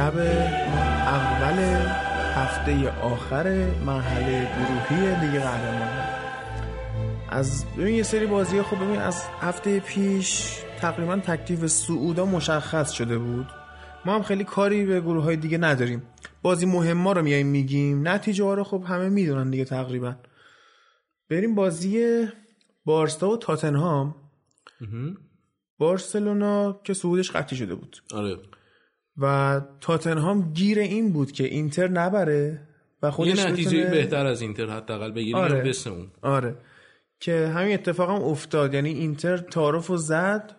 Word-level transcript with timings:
شب 0.00 0.18
اول 0.18 1.58
هفته 2.34 2.90
آخر 2.90 3.70
مرحله 3.86 4.48
گروهی 4.56 5.20
لیگ 5.20 5.42
قهرمانان 5.42 6.04
از 7.28 7.64
ببین 7.78 7.94
یه 7.94 8.02
سری 8.02 8.26
بازی 8.26 8.62
خب 8.62 8.76
ببین 8.76 8.98
از 8.98 9.22
هفته 9.40 9.80
پیش 9.80 10.58
تقریبا 10.78 11.16
تکلیف 11.16 11.66
سعودا 11.66 12.24
مشخص 12.24 12.90
شده 12.90 13.18
بود. 13.18 13.46
ما 14.04 14.14
هم 14.14 14.22
خیلی 14.22 14.44
کاری 14.44 14.84
به 14.86 15.00
گروه 15.00 15.24
های 15.24 15.36
دیگه 15.36 15.58
نداریم. 15.58 16.02
بازی 16.42 16.66
مهما 16.66 17.12
رو 17.12 17.22
میایم 17.22 17.46
میگیم. 17.46 18.08
نتیجه 18.08 18.44
ها 18.44 18.54
رو 18.54 18.64
خب 18.64 18.84
همه 18.86 19.08
می‌دونن 19.08 19.50
دیگه 19.50 19.64
تقریبا. 19.64 20.14
بریم 21.30 21.54
بازی 21.54 22.26
بارسا 22.84 23.30
و 23.30 23.36
تاتنهام. 23.36 24.14
بارسلونا 25.78 26.80
که 26.84 26.94
صعودش 26.94 27.30
قطعی 27.30 27.58
شده 27.58 27.74
بود. 27.74 28.02
آره. 28.14 28.36
و 29.20 29.60
تاتنهام 29.80 30.52
گیر 30.52 30.78
این 30.78 31.12
بود 31.12 31.32
که 31.32 31.44
اینتر 31.44 31.88
نبره 31.88 32.60
و 33.02 33.10
خودش 33.10 33.38
یه 33.38 33.50
نتیجه 33.50 33.78
بتونه- 33.78 33.90
بهتر 33.90 34.26
از 34.26 34.40
اینتر 34.42 34.66
حداقل 34.66 35.10
بگیریم 35.10 35.34
آره. 35.36 35.54
آره. 35.54 35.68
بس 35.68 35.86
اون. 35.86 36.10
آره. 36.22 36.54
که 37.20 37.46
همین 37.46 37.74
اتفاق 37.74 38.10
هم 38.10 38.22
افتاد. 38.22 38.74
یعنی 38.74 38.90
اینتر 38.90 39.36
تعارف 39.38 39.86
رو 39.86 39.96
زد. 39.96 40.56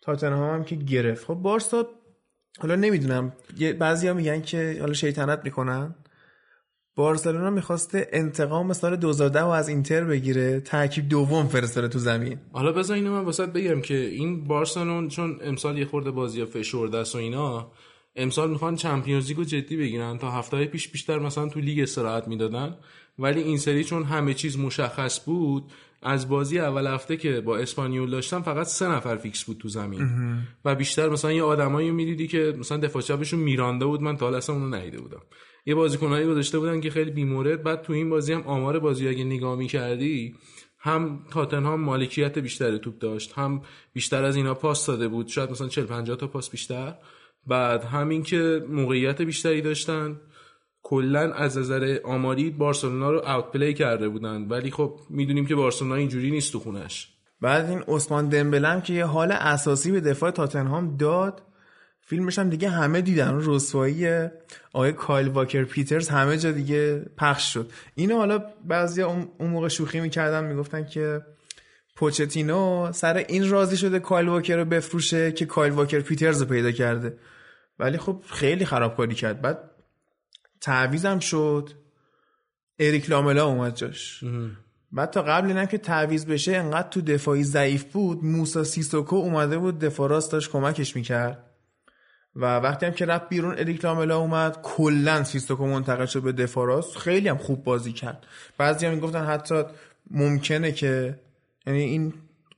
تاتنهام 0.00 0.54
هم 0.54 0.64
که 0.64 0.76
گرفت. 0.76 1.24
خب 1.24 1.34
بارسا 1.34 1.86
حالا 2.58 2.74
نمی‌دونم. 2.76 3.32
بعضی 3.78 4.08
ها 4.08 4.14
میگن 4.14 4.42
که 4.42 4.76
حالا 4.80 4.92
شیطنت 4.92 5.40
می‌کنن. 5.44 5.94
بارسلونا 6.96 7.50
می‌خواسته 7.50 8.08
انتقام 8.12 8.72
سال 8.72 8.96
2010 8.96 9.40
رو 9.40 9.48
از 9.48 9.68
اینتر 9.68 10.04
بگیره 10.04 10.60
ترکیب 10.60 11.08
دوم 11.08 11.46
فرستاده 11.46 11.88
تو 11.88 11.98
زمین. 11.98 12.38
حالا 12.52 12.72
بذار 12.72 12.96
اینو 12.96 13.12
من 13.12 13.24
واسط 13.24 13.48
بگم 13.48 13.80
که 13.80 13.96
این 13.96 14.44
بارسلون 14.44 15.08
چون 15.08 15.38
امسال 15.42 15.78
یه 15.78 15.84
خورده 15.84 16.10
بازی 16.10 16.44
فشرده 16.44 16.98
است 16.98 17.14
و 17.14 17.18
اینا 17.18 17.72
امسال 18.16 18.50
می‌خوان 18.50 18.76
Champions 18.76 19.28
League 19.28 19.42
و 19.42 19.44
جدی 19.44 19.76
بگیرن 19.76 20.18
تا 20.18 20.30
هفته 20.30 20.64
پیش 20.64 20.88
بیشتر 20.88 21.18
مثلا 21.18 21.48
تو 21.48 21.60
لیگ 21.60 21.80
استراحت 21.80 22.28
می‌دادن. 22.28 22.76
ولی 23.18 23.40
این 23.40 23.58
سری 23.58 23.84
چون 23.84 24.02
همه 24.02 24.34
چیز 24.34 24.58
مشخص 24.58 25.24
بود 25.24 25.72
از 26.02 26.28
بازی 26.28 26.58
اول 26.58 26.86
هفته 26.86 27.16
که 27.16 27.40
با 27.40 27.56
اسپانیول 27.56 28.10
داشتن 28.10 28.40
فقط 28.40 28.66
سه 28.66 28.88
نفر 28.88 29.16
فیکس 29.16 29.44
بود 29.44 29.58
تو 29.58 29.68
زمین. 29.68 30.08
و 30.64 30.74
بیشتر 30.74 31.08
مثلا 31.08 31.32
یه 31.32 31.42
آدمایی 31.42 31.90
می‌دیدی 31.90 32.26
که 32.26 32.54
مثلا 32.58 32.78
دفاع 32.78 33.02
چپشون 33.02 33.40
میرانده 33.40 33.84
بود 33.86 34.02
من 34.02 34.16
تا 34.16 34.26
حالا 34.26 34.36
اصلا 34.36 34.56
اونو 34.56 34.76
ندیده 34.76 35.00
بودم. 35.00 35.20
یه 35.66 35.74
بازیکنایی 35.74 36.26
گذاشته 36.26 36.58
بودن 36.58 36.80
که 36.80 36.90
خیلی 36.90 37.10
بیمورد. 37.10 37.62
بعد 37.62 37.82
تو 37.82 37.92
این 37.92 38.10
بازی 38.10 38.32
هم 38.32 38.42
آمار 38.42 38.78
بازی 38.78 39.08
اگه 39.08 39.24
نگاه 39.24 39.56
می‌کردی 39.56 40.34
هم 40.78 41.26
تاتنهام 41.30 41.80
مالکیت 41.80 42.38
بیشتر 42.38 42.76
توپ 42.76 42.98
داشت 42.98 43.32
هم 43.32 43.62
بیشتر 43.92 44.24
از 44.24 44.36
اینا 44.36 44.54
پاس 44.54 44.86
داده 44.86 45.08
بود. 45.08 45.28
شاید 45.28 45.50
مثلا 45.50 45.68
40 45.68 45.84
50 45.84 46.16
تا 46.16 46.26
پاس 46.26 46.50
بیشتر. 46.50 46.94
بعد 47.46 47.84
همین 47.84 48.22
که 48.22 48.64
موقعیت 48.68 49.22
بیشتری 49.22 49.62
داشتن. 49.62 50.20
کلا 50.82 51.32
از 51.32 51.58
نظر 51.58 51.98
آماری 52.04 52.50
بارسلونا 52.50 53.10
رو 53.10 53.18
اوت 53.18 53.52
پلی 53.52 53.74
کرده 53.74 54.08
بودن. 54.08 54.48
ولی 54.48 54.70
خب 54.70 55.00
می‌دونیم 55.10 55.46
که 55.46 55.54
بارسلونا 55.54 55.94
اینجوری 55.94 56.30
نیست 56.30 56.52
تو 56.52 56.58
خونش. 56.58 57.08
بعد 57.40 57.70
این 57.70 57.84
عثمان 57.88 58.28
دمبلم 58.28 58.80
که 58.80 58.92
یه 58.92 59.04
حال 59.04 59.32
اساسی 59.32 59.92
به 59.92 60.00
دفاع 60.00 60.30
تاتنهام 60.30 60.96
داد 60.96 61.42
فیلمش 62.06 62.38
هم 62.38 62.50
دیگه 62.50 62.68
همه 62.68 63.00
دیدن. 63.00 63.28
اون 63.28 63.42
رسوایی 63.44 64.28
آقای 64.72 64.92
کایل 64.92 65.28
واکر 65.28 65.64
پیترز 65.64 66.08
همه 66.08 66.38
جا 66.38 66.50
دیگه 66.50 67.06
پخش 67.18 67.52
شد. 67.52 67.70
اینو 67.94 68.16
حالا 68.16 68.38
بعضی 68.64 69.02
اون 69.02 69.28
موقع 69.40 69.68
شوخی 69.68 70.00
می‌کردن 70.00 70.44
می‌گفتن 70.44 70.84
که 70.84 71.22
پوچتینو 71.96 72.92
سر 72.92 73.16
این 73.16 73.50
راضی 73.50 73.76
شده 73.76 73.98
کایل 73.98 74.28
واکر 74.28 74.56
رو 74.56 74.64
بفروشه 74.64 75.32
که 75.32 75.46
کایل 75.46 75.72
واکر 75.72 76.00
پیترز 76.00 76.40
رو 76.40 76.48
پیدا 76.48 76.72
کرده. 76.72 77.18
ولی 77.78 77.98
خب 77.98 78.22
خیلی 78.30 78.64
خرابکاری 78.64 79.14
کرد. 79.14 79.40
بعد 79.40 79.70
تعویضم 80.60 81.18
شد. 81.18 81.70
اریک 82.78 83.10
لاملا 83.10 83.46
اومد 83.46 83.76
جاش. 83.76 84.24
بعد 84.92 85.10
تا 85.10 85.22
قبل 85.22 85.48
اینم 85.48 85.66
که 85.66 85.78
تعویض 85.78 86.26
بشه 86.26 86.56
انقدر 86.56 86.88
تو 86.88 87.00
دفاعی 87.00 87.44
ضعیف 87.44 87.84
بود. 87.84 88.24
موسا 88.24 88.64
سیسوکو 88.64 89.16
اومده 89.16 89.58
بود 89.58 89.78
دفاع 89.78 90.08
راست 90.08 90.32
داشت 90.32 90.50
کمکش 90.50 90.96
می‌کرد. 90.96 91.50
و 92.36 92.56
وقتی 92.56 92.86
هم 92.86 92.92
که 92.92 93.06
رفت 93.06 93.28
بیرون 93.28 93.58
اریک 93.58 93.84
لاملا 93.84 94.18
اومد 94.18 94.58
کلا 94.62 95.24
سیسوکو 95.24 95.66
منتقل 95.66 96.06
شد 96.06 96.22
به 96.22 96.32
دفاع 96.32 96.66
راست. 96.66 96.96
خیلی 96.96 97.28
هم 97.28 97.38
خوب 97.38 97.64
بازی 97.64 97.92
کرد. 97.92 98.26
بعضی 98.58 98.86
هم 98.86 98.94
می‌گفتن 98.94 99.24
حتی 99.24 99.62
ممکنه 100.10 100.72
که 100.72 101.18
یعنی 101.66 101.82
این 101.82 102.12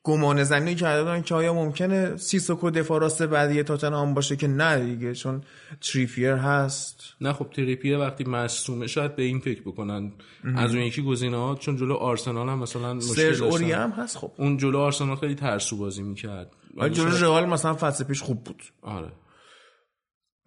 گمان 0.05 0.45
زمینی 0.45 0.75
کرده 0.75 1.03
بودن 1.03 1.23
که 1.23 1.35
آیا 1.35 1.55
ممکنه 1.55 2.17
سیسوکو 2.17 2.71
دفاع 2.71 3.01
راست 3.01 3.23
بعدی 3.23 3.63
تاتنهام 3.63 4.15
باشه 4.15 4.37
که 4.37 4.49
نه 4.49 4.85
دیگه؟ 4.85 5.15
چون 5.15 5.43
تریپیر 5.81 6.33
هست. 6.33 7.01
نه 7.21 7.33
خب 7.33 7.47
تریپیه 7.51 7.97
وقتی 7.97 8.25
مصومه 8.25 8.87
شاید 8.87 9.17
به 9.17 9.23
این 9.23 9.41
فکر 9.41 9.61
بکنن. 9.61 10.13
از 10.57 10.75
اون 10.75 10.83
یکی 10.83 11.03
گزینه 11.03 11.37
ها 11.37 11.55
چون 11.55 11.77
جلو 11.77 11.95
آرسنال 11.95 12.49
هم 12.49 12.59
مثلا 12.59 12.95
مشکل. 12.95 13.45
اوری 13.45 13.73
هم 13.73 13.91
هست 13.91 14.17
خب. 14.17 14.33
اون 14.37 14.57
جلو 14.57 14.79
آرسنال 14.79 15.17
خیلی 15.17 15.35
ترسو 15.35 15.77
بازی 15.77 16.03
می‌کرد. 16.03 16.51
ولی 16.77 16.95
جلو 16.95 17.11
رئال 17.11 17.47
مثلا 17.47 17.75
فصل 17.75 18.05
پیش 18.05 18.23
خوب 18.23 18.45
بود. 18.45 18.63
آره. 18.83 19.09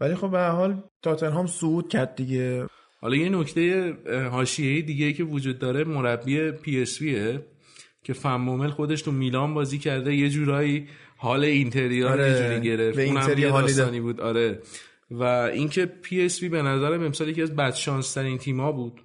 ولی 0.02 0.16
خب 0.16 0.32
به 0.32 0.42
حال 0.42 0.84
تاتنهام 1.02 1.48
صعود 1.48 1.90
کرد 1.90 2.16
دیگه. 2.16 2.68
حالا 3.02 3.16
یه 3.16 3.30
نکته 3.30 3.94
حاشیه‌ای 4.32 4.82
دیگه 4.82 5.14
که 5.14 5.24
وجود 5.24 5.60
داره 5.60 5.84
مربی 5.84 6.52
پی 6.52 6.82
اس 6.82 7.02
ویه 7.02 7.46
که 8.04 8.14
فن 8.14 8.33
بومل 8.33 8.70
خودش 8.70 9.02
تو 9.02 9.12
میلان 9.12 9.54
بازی 9.54 9.78
کرده 9.78 10.16
یه 10.16 10.30
جورایی 10.30 10.88
حال 11.18 11.44
اینتریا 11.44 12.08
رو 12.08 12.14
آره، 12.14 12.32
یه 12.32 12.38
جوری 12.38 12.62
گرفت. 12.62 12.98
به 12.98 13.06
اونم 13.06 13.38
یه 13.38 13.50
داستانی 13.50 14.00
بود. 14.00 14.22
آره. 14.22 14.60
و 15.12 15.24
اینکه 15.24 15.86
پی 15.86 16.26
اس 16.26 16.44
وی 16.44 16.50
به 16.50 16.62
نظرم 16.62 17.04
امسال 17.04 17.30
یکی 17.30 17.42
از 17.42 17.56
بدشانس 17.56 18.14
ترین 18.14 18.38
تیما 18.38 18.72
بود. 18.72 19.02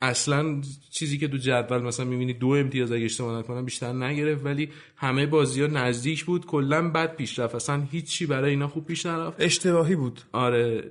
اصلا 0.00 0.60
چیزی 0.90 1.18
که 1.18 1.28
تو 1.28 1.36
جدول 1.36 1.82
مثلا 1.82 2.06
می‌بینی 2.06 2.32
دو 2.32 2.48
امتیاز 2.48 2.92
اگه 2.92 3.04
اشتباه 3.04 3.38
نکنم 3.38 3.64
بیشتر 3.64 3.92
نگرفت 3.92 4.44
ولی 4.44 4.68
همه 4.96 5.26
بازی 5.26 5.62
ها 5.62 5.66
نزدیک 5.66 6.24
بود. 6.24 6.46
کلا 6.46 6.90
بد 6.90 7.16
پیش 7.16 7.38
رفت 7.38 7.54
اصلا 7.54 7.82
هیچی 7.90 8.26
برای 8.26 8.50
اینا 8.50 8.68
خوب 8.68 8.86
پیش 8.86 9.06
نرفت. 9.06 9.36
اشتباهی 9.40 9.94
بود. 9.94 10.20
آره. 10.32 10.84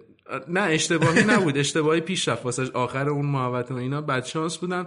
نه 0.48 0.62
اشتباهی 0.62 1.24
نبود. 1.24 1.58
اشتباهی 1.58 2.02
پیش 2.02 2.28
رفت 2.28 2.46
واسه 2.46 2.72
آخر 2.72 3.10
اون 3.10 3.26
محوطه 3.26 3.76
اینا 3.76 4.02
بد 4.02 4.26
شانس 4.26 4.58
بودن. 4.58 4.86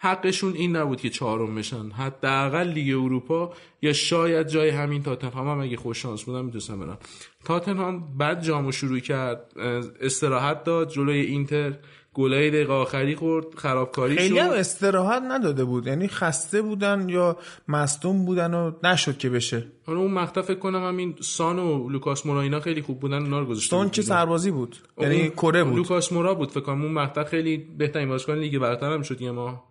حقشون 0.00 0.52
این 0.54 0.76
نبود 0.76 1.00
که 1.00 1.10
چهارم 1.10 1.54
بشن. 1.54 1.90
حداقل 1.90 2.68
لیگ 2.68 2.96
اروپا 2.96 3.54
یا 3.82 3.92
شاید 3.92 4.48
جای 4.48 4.68
همین 4.68 5.02
تاتنهام 5.02 5.48
هم 5.48 5.60
اگه 5.60 5.76
خوش 5.76 6.02
شانس 6.02 6.22
بودن 6.22 6.44
می‌تونستن 6.44 6.80
برن 6.80 6.98
تاتنهام 7.44 8.18
بعد 8.18 8.42
جامو 8.42 8.72
شروع 8.72 8.98
کرد 8.98 9.52
استراحت 10.00 10.64
داد 10.64 10.90
جلوی 10.90 11.20
اینتر. 11.20 11.78
گلای 12.18 12.50
دقیقه 12.50 12.72
آخری 12.72 13.14
خورد 13.14 13.46
خرابکاری 13.54 14.16
خیلی 14.16 14.38
هم 14.38 14.50
شد 14.50 14.56
استراحت 14.56 15.22
نداده 15.28 15.64
بود. 15.64 15.86
یعنی 15.86 16.08
خسته 16.08 16.62
بودن 16.62 17.08
یا 17.08 17.36
مصدوم 17.68 18.24
بودن 18.24 18.54
و 18.54 18.72
نشد 18.82 19.18
که 19.18 19.30
بشه. 19.30 19.72
حالا 19.86 19.98
اون 19.98 20.12
مقطع 20.12 20.40
فکر 20.40 20.58
کنم 20.58 20.88
همین 20.88 21.16
سان 21.20 21.58
و 21.58 21.88
لوکاس 21.88 22.26
مورا 22.26 22.40
اینا 22.40 22.60
خیلی 22.60 22.82
خوب 22.82 23.00
بودن 23.00 23.22
اونا 23.22 23.40
رو 23.40 23.46
گذاشته 23.46 23.70
سون 23.70 23.82
بود 23.82 23.92
که. 23.92 24.02
سربازی 24.02 24.50
بود. 24.50 24.76
یعنی 24.98 25.30
کره 25.30 25.64
بود. 25.64 25.76
لوکاس 25.76 26.12
مورا 26.12 26.34
بود 26.34 26.50
فکر 26.50 26.60
کنم 26.60 26.82
اون 26.82 26.92
مقطع 26.92 27.24
خیلی 27.24 27.56
بهترین 27.56 28.08
بازیکن 28.08 28.34
لیگ 28.34 28.58
برتر 28.58 28.92
هم 28.92 29.02
شد 29.02 29.20
یه 29.20 29.30
ماه. 29.30 29.68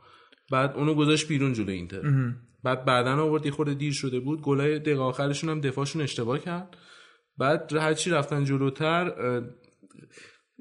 بعد 0.51 0.73
اونو 0.75 0.93
گذاشت 0.93 1.27
بیرون 1.27 1.53
جلوی 1.53 1.75
اینتر. 1.75 2.01
بعد 2.63 2.85
بعدا 2.85 3.23
آورد 3.23 3.45
یه 3.45 3.51
خورده 3.51 3.73
دیر 3.73 3.93
شده 3.93 4.19
بود. 4.19 4.41
گلای 4.41 4.79
دقیقه 4.79 5.01
آخرشون 5.01 5.49
هم 5.49 5.61
دفاعشون 5.61 6.01
اشتباه 6.01 6.39
کرد. 6.39 6.77
بعد 7.37 7.73
هرچی 7.73 8.09
رفتن 8.09 8.43
جلوتر 8.43 9.13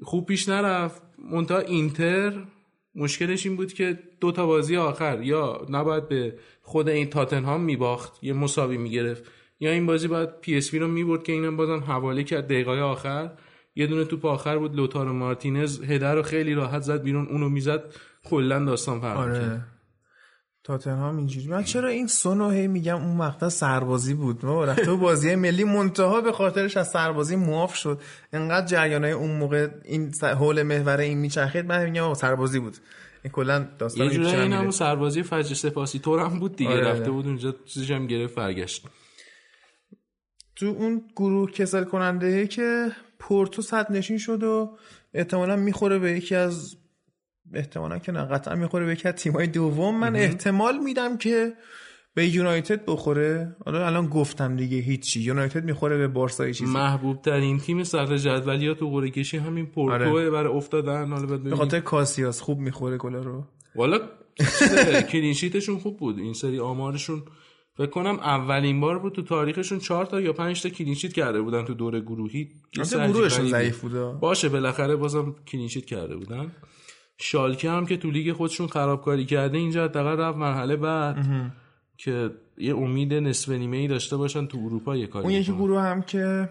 خوب 0.03 0.25
پیش 0.25 0.49
نرفت. 0.49 1.01
منتها 1.31 1.59
اینتر 1.59 2.33
مشکلش 2.95 3.45
این 3.45 3.55
بود 3.55 3.73
که 3.73 3.99
دو 4.19 4.31
تا 4.31 4.45
بازی 4.45 4.77
آخر 4.77 5.21
یا 5.21 5.65
نباید 5.69 6.07
به 6.07 6.33
خود 6.61 6.89
این 6.89 7.07
تاتنهام 7.09 7.61
میباخت 7.61 8.23
یه 8.23 8.33
مساوی 8.33 8.77
می‌گرفت 8.77 9.23
یا 9.59 9.71
این 9.71 9.85
بازی 9.85 10.07
باید 10.07 10.39
پی 10.41 10.57
اس 10.57 10.62
وی 10.62 10.73
رو 10.73 10.87
می‌برد 10.87 11.23
که 11.23 11.31
اینم 11.31 11.57
بازم 11.57 11.79
حواله 11.79 12.23
کرد 12.23 12.45
دقیقه 12.45 12.71
آخر. 12.71 13.31
یه 13.75 13.87
دونه 13.87 14.05
توپ 14.05 14.25
آخر 14.25 14.57
بود 14.57 14.75
لوتارو 14.75 15.13
مارتینز 15.13 15.83
header 15.83 16.15
رو 16.15 16.21
خیلی 16.21 16.53
راحت 16.53 16.81
زد 16.81 17.03
بیرون 17.03 17.27
اونو 17.27 17.49
می‌زد 17.49 17.83
کلا 18.23 18.65
داستان 18.65 18.99
فرق 18.99 19.17
آره. 19.17 19.61
تاتنهام 20.67 21.17
اینجوری. 21.17 21.47
من 21.47 21.63
چرا 21.63 21.89
این 21.89 22.07
سونو 22.07 22.49
هی 22.49 22.67
میگم 22.67 22.95
اون 22.95 23.15
مقطع 23.15 23.49
سربازی 23.49 24.13
بود؟ 24.13 24.45
ما 24.45 24.65
رفته 24.65 24.93
بازی 24.93 25.35
ملی 25.35 25.63
منتها 25.63 26.21
به 26.21 26.31
خاطرش 26.31 26.77
از 26.77 26.89
سربازی 26.89 27.35
معاف 27.35 27.75
شد. 27.75 28.01
انقدر 28.33 28.65
جریانای 28.65 29.11
اون 29.11 29.37
موقع 29.37 29.67
این 29.85 30.13
حول 30.21 30.63
محور 30.63 30.97
این 30.97 31.17
میچرخید 31.17 31.65
من 31.65 31.85
میگم 31.85 32.13
سربازی 32.13 32.59
بود. 32.59 32.77
این 33.23 33.31
کلا 33.31 33.67
داستان 33.79 34.11
یه 34.11 34.17
پیش 34.17 34.33
این. 34.33 34.53
همون 34.53 34.71
سربازی 34.71 35.23
فجر 35.23 35.55
سپاسی 35.55 35.99
طور 35.99 36.19
هم 36.19 36.39
بود 36.39 36.55
دیگه 36.55 36.71
آره. 36.71 36.87
رفته 36.87 37.11
بود 37.11 37.25
اونجا 37.27 37.55
چیزش 37.65 37.91
هم 37.91 38.07
گرفت 38.07 38.35
برگشت. 38.35 38.85
تو 40.55 40.65
اون 40.65 41.01
گروه 41.15 41.51
کسل 41.51 41.83
کننده 41.83 42.47
که 42.47 42.91
پورتو 43.19 43.61
صد 43.61 43.91
نشین 43.91 44.17
شد 44.17 44.43
و 44.43 44.77
احتمالا 45.13 45.55
می‌خوره 45.55 45.99
به 45.99 46.11
یکی 46.11 46.35
از 46.35 46.75
احتمالا 47.53 47.99
که 47.99 48.11
نه 48.11 48.25
قطعا 48.25 48.55
می‌خوره 48.55 48.85
به 48.85 48.91
یک 48.91 49.07
تیمای 49.07 49.47
دوم. 49.47 49.99
من 49.99 50.15
احتمال 50.15 50.77
میدم 50.77 51.17
که 51.17 51.53
به 52.13 52.27
یونایتد 52.27 52.85
بخوره. 52.85 53.55
حالا 53.65 53.87
الان 53.87 54.07
گفتم 54.07 54.55
دیگه 54.55 54.77
هیچی. 54.77 55.21
یونایتد 55.21 55.63
می‌خوره 55.63 55.97
به 55.97 56.07
بارسا 56.07 56.51
چیزی. 56.51 56.73
محبوب 56.73 57.21
ترین 57.21 57.59
تیم 57.59 57.83
صدر 57.83 58.17
جدولی 58.17 58.67
ها 58.67 58.73
تو 58.73 58.89
قرعه 58.89 59.09
کشی 59.09 59.37
همین 59.37 59.65
پورتو 59.65 60.17
آره. 60.17 60.29
برای 60.29 60.53
افتادن. 60.53 61.09
حالا 61.09 61.37
به. 61.37 61.55
خاطر 61.55 61.79
کاسیاس 61.79 62.41
خوب 62.41 62.59
می‌خوره 62.59 62.97
گلا 62.97 63.19
رو. 63.21 63.43
والا 63.75 63.99
clean 65.11 65.35
sheet 65.35 65.60
شون 65.60 65.79
خوب 65.79 65.97
بود. 65.97 66.19
این 66.19 66.33
سری 66.33 66.59
آمارشون 66.59 67.23
فکر 67.77 67.89
کنم 67.89 68.19
اولین 68.19 68.79
بار 68.79 68.99
بود 68.99 69.13
تو 69.13 69.21
تاریخشون 69.21 69.79
چهار 69.79 70.05
تا 70.05 70.21
یا 70.21 70.33
پنج 70.33 70.63
تا 70.63 70.69
clean 70.69 70.91
sheet 70.91 71.13
کرده 71.13 71.41
بودن 71.41 71.65
تو 71.65 71.73
دور 71.73 71.99
گروهی. 71.99 72.49
گروهشون. 72.91 73.47
ضعیف 73.47 73.81
بوده. 73.81 74.05
باشه 74.05 74.49
بالاخره 74.49 74.95
بازم 74.95 75.35
clean 75.47 75.66
sheet 75.66 75.85
کرده 75.85 76.15
بودن. 76.15 76.51
شالکه 77.17 77.69
هم 77.69 77.85
که 77.85 77.97
تو 77.97 78.11
لیگ 78.11 78.33
خودشون 78.33 78.67
خرابکاری 78.67 79.25
کرده 79.25 79.57
اینجا 79.57 79.83
حداقل 79.83 80.17
رفت 80.17 80.37
مرحله 80.37 80.75
بعد 80.75 81.25
که 81.97 82.31
یه 82.57 82.77
امید 82.77 83.13
نصف 83.13 83.49
نیمه 83.49 83.77
ای 83.77 83.87
داشته 83.87 84.17
باشن 84.17 84.47
تو 84.47 84.57
اروپا 84.57 84.95
یه 84.95 85.07
کاری 85.07 85.25
اون 85.25 85.33
یکی. 85.33 85.51
گروه 85.51 85.81
هم 85.81 86.01
که 86.01 86.49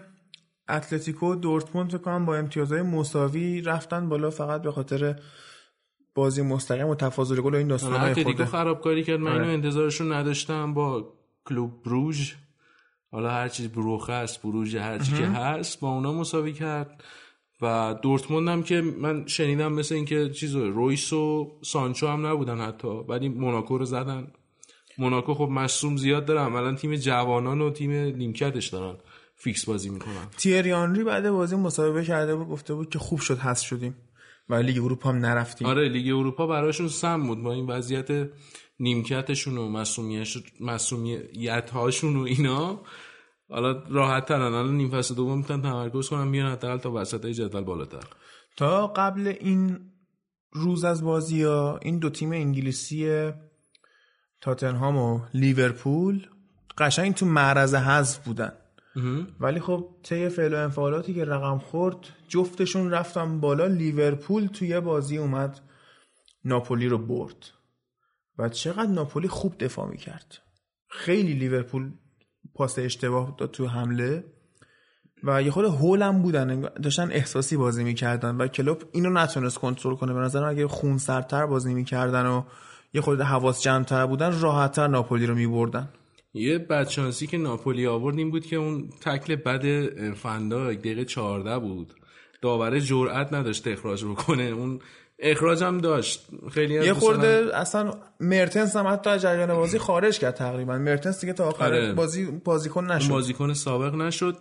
اتلتیکو 0.69 1.35
دورتموند 1.35 1.89
فکر 1.89 1.97
کنم 1.97 2.25
با 2.25 2.35
امتیازهای 2.35 2.81
مساوی 2.81 3.61
رفتن 3.61 4.09
بالا 4.09 4.29
فقط 4.29 4.61
به 4.61 4.71
خاطر 4.71 5.15
بازی 6.15 6.41
مستقیم 6.41 6.87
و 6.87 6.95
تفاضل 6.95 7.41
گل 7.41 7.53
و 7.53 7.57
این 7.57 7.67
داستانای 7.67 7.99
اتلتیکو 7.99 8.29
خورده 8.29 8.45
خرابکاری 8.45 9.03
کرد 9.03 9.19
من 9.19 9.31
اینو 9.31 9.43
آره. 9.43 9.53
انتظارشون 9.53 10.11
نداشتم 10.11 10.73
با 10.73 11.13
کلوب 11.45 11.83
بروژ 11.83 12.33
حالا 13.11 13.29
هر 13.29 13.47
چیز 13.47 13.67
بروخه 13.67 14.13
است 14.13 14.41
بروژ 14.41 14.75
هر 14.75 14.99
چی 14.99 15.11
که 15.11 15.25
هست 15.25 15.79
با 15.79 15.89
اونا 15.89 16.13
مساوی 16.13 16.53
کرد 16.53 17.03
و 17.61 17.95
دورتموند 18.01 18.49
هم 18.49 18.63
که 18.63 18.81
من 18.81 19.27
شنیدم 19.27 19.73
مثل 19.73 19.95
اینکه 19.95 20.29
چیز 20.29 20.55
رویس 20.55 21.13
و 21.13 21.51
سانچو 21.61 22.07
هم 22.07 22.27
نبودن 22.27 22.61
حتی 22.61 22.87
ولی 22.87 23.29
موناکو 23.29 23.77
رو 23.77 23.85
زدن. 23.85 24.27
موناکو 24.97 25.33
خب 25.33 25.49
مصدوم 25.51 25.97
زیاد 25.97 26.25
داره 26.25 26.39
عملا 26.39 26.75
تیم 26.75 26.95
جوانان 26.95 27.61
و 27.61 27.71
تیم 27.71 27.91
نیمکتش 27.91 28.67
دارن 28.67 28.97
فیکس 29.35 29.65
بازی 29.65 29.89
می‌کنن. 29.89 30.27
تیری 30.37 30.73
آنری 30.73 31.03
بعد 31.03 31.31
بازی 31.31 31.55
مصاحبه 31.55 32.05
کرده 32.05 32.35
بود 32.35 32.47
گفته 32.47 32.73
بود 32.73 32.89
که 32.89 32.99
خوب 32.99 33.19
شد 33.19 33.37
هست 33.37 33.63
شدیم 33.63 33.95
و 34.49 34.55
لیگ 34.55 34.83
اروپا 34.83 35.09
هم 35.09 35.15
نرفتیم. 35.15 35.67
آره 35.67 35.89
لیگ 35.89 36.07
اروپا 36.07 36.47
براشون 36.47 36.87
سم 36.87 37.27
بود 37.27 37.43
با 37.43 37.53
این 37.53 37.65
وضعیت 37.65 38.29
نیمکتشون 38.79 39.57
و 39.57 39.83
مسئولیت 40.59 41.69
هاشون 41.69 42.15
و 42.15 42.21
اینا. 42.21 42.81
حالا 43.49 43.83
راحت 43.89 44.25
ترن 44.25 44.41
الان 44.41 44.77
نیم 44.77 44.89
فصل 44.89 45.15
دوم 45.15 45.37
می‌تونن 45.37 45.61
تمرکز 45.61 46.09
کنن 46.09 46.31
بیان 46.31 46.51
حداقل 46.51 46.77
تا 46.77 46.91
وسط 46.91 47.25
جدول 47.25 47.63
بالاتر. 47.63 48.03
تا 48.57 48.87
قبل 48.87 49.33
این 49.39 49.79
روز 50.51 50.83
از 50.83 51.03
بازی 51.03 51.43
ها 51.43 51.77
این 51.81 51.99
دو 51.99 52.09
تیم 52.09 52.31
انگلیسی 52.31 53.31
تاتنهام 54.41 54.97
و 54.97 55.21
لیورپول 55.33 56.27
قشنگ 56.77 57.13
تو 57.13 57.25
معرض 57.25 57.75
حذف 57.75 58.25
بودن. 58.25 58.53
ولی 59.39 59.59
خب 59.59 59.95
طی 60.03 60.29
فعل 60.29 60.53
و 60.53 60.57
انفعالاتی 60.57 61.13
که 61.13 61.25
رقم 61.25 61.57
خورد 61.57 61.97
جفتشون 62.27 62.91
رفتن 62.91 63.39
بالا 63.39 63.65
لیورپول 63.65 64.47
توی 64.47 64.79
بازی 64.79 65.17
اومد 65.17 65.59
ناپولی 66.45 66.87
رو 66.87 66.97
برد. 66.97 67.45
و 68.37 68.49
چقدر 68.49 68.91
ناپولی 68.91 69.27
خوب 69.27 69.57
دفاع 69.57 69.89
می‌کرد. 69.89 70.37
خیلی 70.89 71.33
لیورپول 71.33 71.91
پاس 72.53 72.79
اشتباه 72.79 73.35
داد 73.37 73.51
تو 73.51 73.67
حمله. 73.67 74.23
و 75.23 75.43
یه 75.43 75.51
خود 75.51 75.65
هولم 75.65 76.21
بودن 76.21 76.61
داشتن 76.61 77.11
احساسی 77.11 77.57
بازی 77.57 77.83
می‌کردن 77.83 78.35
و 78.35 78.47
کلوب 78.47 78.83
اینو 78.91 79.09
نتونست 79.09 79.57
کنترل 79.57 79.95
کنه. 79.95 80.13
به 80.13 80.19
نظرم 80.19 80.49
اگه 80.49 80.67
خون 80.67 80.97
سرتر 80.97 81.45
بازی 81.45 81.73
می‌کردن 81.73 82.25
و 82.25 82.43
یه 82.93 83.01
خود 83.01 83.21
حواس 83.21 83.61
جمعتر 83.61 84.05
بودن 84.05 84.39
راحتتر 84.39 84.87
ناپولی 84.87 85.25
رو 85.25 85.35
میبردن. 85.35 85.89
یه 86.33 86.57
بدشانسی 86.57 87.27
که 87.27 87.37
ناپولی 87.37 87.87
آورد 87.87 88.17
این 88.17 88.31
بود 88.31 88.45
که 88.45 88.55
اون 88.55 88.89
تکل 89.01 89.35
بد 89.35 89.63
فنداک 90.13 90.79
دقیقه 90.79 91.05
14 91.05 91.59
بود. 91.59 91.93
داور 92.41 92.79
جرأت 92.79 93.33
نداشت 93.33 93.67
اخراج 93.67 94.05
بکنه 94.05 94.43
اون 94.43 94.79
اخراج 95.19 95.63
هم 95.63 95.77
داشت. 95.77 96.27
خیلی 96.51 96.73
یه 96.73 96.93
خورده 96.93 97.49
اصلا 97.53 97.93
مرتنس 98.19 98.75
هم 98.75 98.87
حتی 98.87 99.09
از 99.09 99.21
جریان 99.21 99.53
بازی 99.55 99.77
خارج 99.77 100.19
کرد 100.19 100.33
تقریبا. 100.33 100.77
مرتنس 100.77 101.21
دیگه 101.21 101.33
تا 101.33 101.47
آخر 101.47 101.65
آره. 101.65 101.93
بازی 101.93 102.25
بازیکن 102.25 102.91
نشد. 102.91 103.09
بازیکن 103.09 103.53
سابق 103.53 103.95
نشد. 103.95 104.37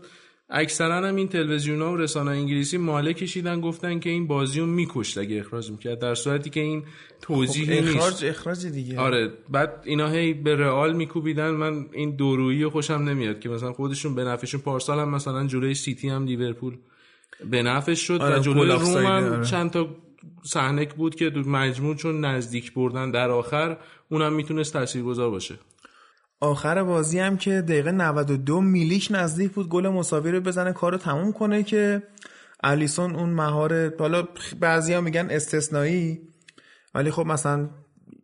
اکثرا 0.51 1.09
هم 1.09 1.17
این 1.17 1.29
تلویزیون 1.29 1.83
ها 1.83 1.93
و 1.93 1.97
رسانه 1.97 2.31
انگلیسی 2.31 2.77
ماله 2.77 3.15
کشیدن 3.15 3.61
گفتن 3.61 3.99
که 3.99 4.11
این 4.11 4.27
بازی 4.27 4.61
رو 4.61 4.67
میکشت 4.67 5.19
اگه 5.19 5.39
اخراج 5.41 5.71
می‌کرد 5.71 5.99
در 5.99 6.15
صورتی 6.15 6.51
که 6.51 6.61
این 6.61 6.85
توضیحی 7.21 7.81
خب 7.81 7.87
نیست. 7.87 7.97
اخراج 7.97 8.25
اخراج 8.25 8.67
دیگه. 8.67 8.99
آره. 8.99 9.33
بعد 9.49 9.83
اینا 9.85 10.09
هی 10.09 10.35
به 10.35 10.57
رئال 10.57 10.93
میکوبیدن. 10.93 11.51
من 11.51 11.87
این 11.93 12.17
دورویی 12.17 12.63
رو 12.63 12.71
خوشم 12.71 12.95
نمیاد 12.95 13.41
که 13.41 13.49
مثلا 13.49 13.73
خودشون 13.73 14.15
به 14.15 14.25
نفعشون 14.25 14.61
پارسال 14.61 14.99
هم 14.99 15.09
مثلا 15.09 15.47
جلوی 15.47 15.75
سیتی 15.75 16.09
هم 16.09 16.25
لیورپول 16.25 16.77
به 17.51 17.63
نفعش 17.63 18.01
شد 18.01 18.21
آره، 18.21 18.39
و 18.39 18.43
جلوی 18.43 18.69
روم 18.69 19.07
هم 19.07 19.07
آره. 19.07 19.45
چند 19.45 19.71
تا 19.71 19.89
صحنه 20.43 20.85
بود 20.87 21.15
که 21.15 21.31
دو- 21.31 21.51
مجموع 21.51 21.95
چون 21.95 22.25
نزدیک 22.25 22.75
بردن 22.75 23.11
در 23.11 23.31
آخر 23.31 23.77
اونم 24.11 24.33
می‌تونست 24.33 24.73
تاثیرگذار 24.73 25.31
باشه 25.31 25.55
آخر 26.41 26.83
بازی 26.83 27.19
هم 27.19 27.37
که 27.37 27.51
دقیقه 27.51 27.93
92 27.93 28.61
میلیک 28.61 29.09
نزدیک 29.11 29.51
بود 29.53 29.69
گل 29.69 29.89
مساوی 29.89 30.31
رو 30.33 30.41
بزنه 30.41 30.73
کارو 30.73 30.97
تموم 30.99 31.33
کنه 31.33 31.63
که 31.63 32.03
الیسون 32.65 33.17
اون 33.17 33.31
مهار 33.31 33.97
حالا 33.99 34.29
بعضیا 34.61 35.01
میگن 35.01 35.27
استثنایی 35.31 36.19
ولی 36.95 37.11
خب 37.11 37.27
مثلا 37.27 37.71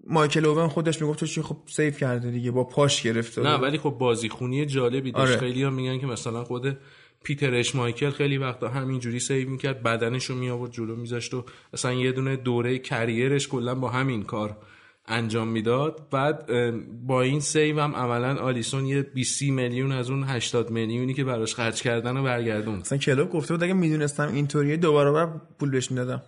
مایکل 0.07 0.47
اوون 0.47 0.69
خودش 0.69 1.03
می‌گفت 1.03 1.25
چی 1.25 1.43
خب 1.43 1.57
سیف 1.67 1.99
کرده 1.99 2.31
دیگه 2.31 2.51
با 2.51 2.65
پاش 2.65 3.03
گرفته 3.03 3.43
نه. 3.43 3.55
ولی 3.55 3.79
خب 3.79 3.91
بازیخونی 3.91 4.67
جالبی 4.67 5.13
داشت 5.13 5.31
آره. 5.31 5.41
خیلی 5.41 5.63
ها 5.63 5.71
میگن 5.71 5.99
که 5.99 6.07
مثلا 6.07 6.45
خود 6.45 6.79
پیتر 7.23 7.55
اشمایکل 7.55 8.11
خیلی 8.11 8.39
وقتا 8.39 8.69
همینجوری 8.69 9.21
save 9.21 9.51
می‌کرد 9.51 9.83
بدنش 9.83 10.25
رو 10.25 10.37
میآورد 10.37 10.73
جلو 10.73 10.97
میذاشت 10.97 11.35
و 11.35 11.45
اصلا 11.73 11.93
یه 11.93 12.13
دونه 12.13 12.37
دوره 12.37 12.79
career 12.79 13.31
ش 13.31 13.49
کلا 13.49 13.75
با 13.75 13.89
همین 13.89 14.23
کار 14.23 14.57
انجام 15.07 15.49
می‌داد. 15.49 16.07
بعد 16.11 16.51
با 17.07 17.23
این 17.23 17.41
save 17.41 17.81
هم 17.81 17.95
عملا 17.95 18.37
آلیسون 18.37 18.87
یه 18.87 19.03
20 19.03 19.43
میلیون 19.43 19.93
از 19.93 20.11
اون 20.11 20.25
80 20.25 20.71
میلیونی 20.71 21.15
که 21.15 21.25
براش 21.25 21.55
خرج 21.55 21.83
کردن 21.83 22.17
و 22.17 22.23
برگردوند. 22.23 22.81
مثلا 22.81 22.99
کلوپ 22.99 23.31
گفته 23.31 23.55
بود 23.55 23.63
اگه 23.63 23.73
می‌دونستم 23.73 24.33
اینطوریه 24.35 24.77
دو 24.77 24.95
برابر 24.95 25.41
پول 25.59 25.71
بهش 25.71 25.91
می‌دادم. 25.91 26.23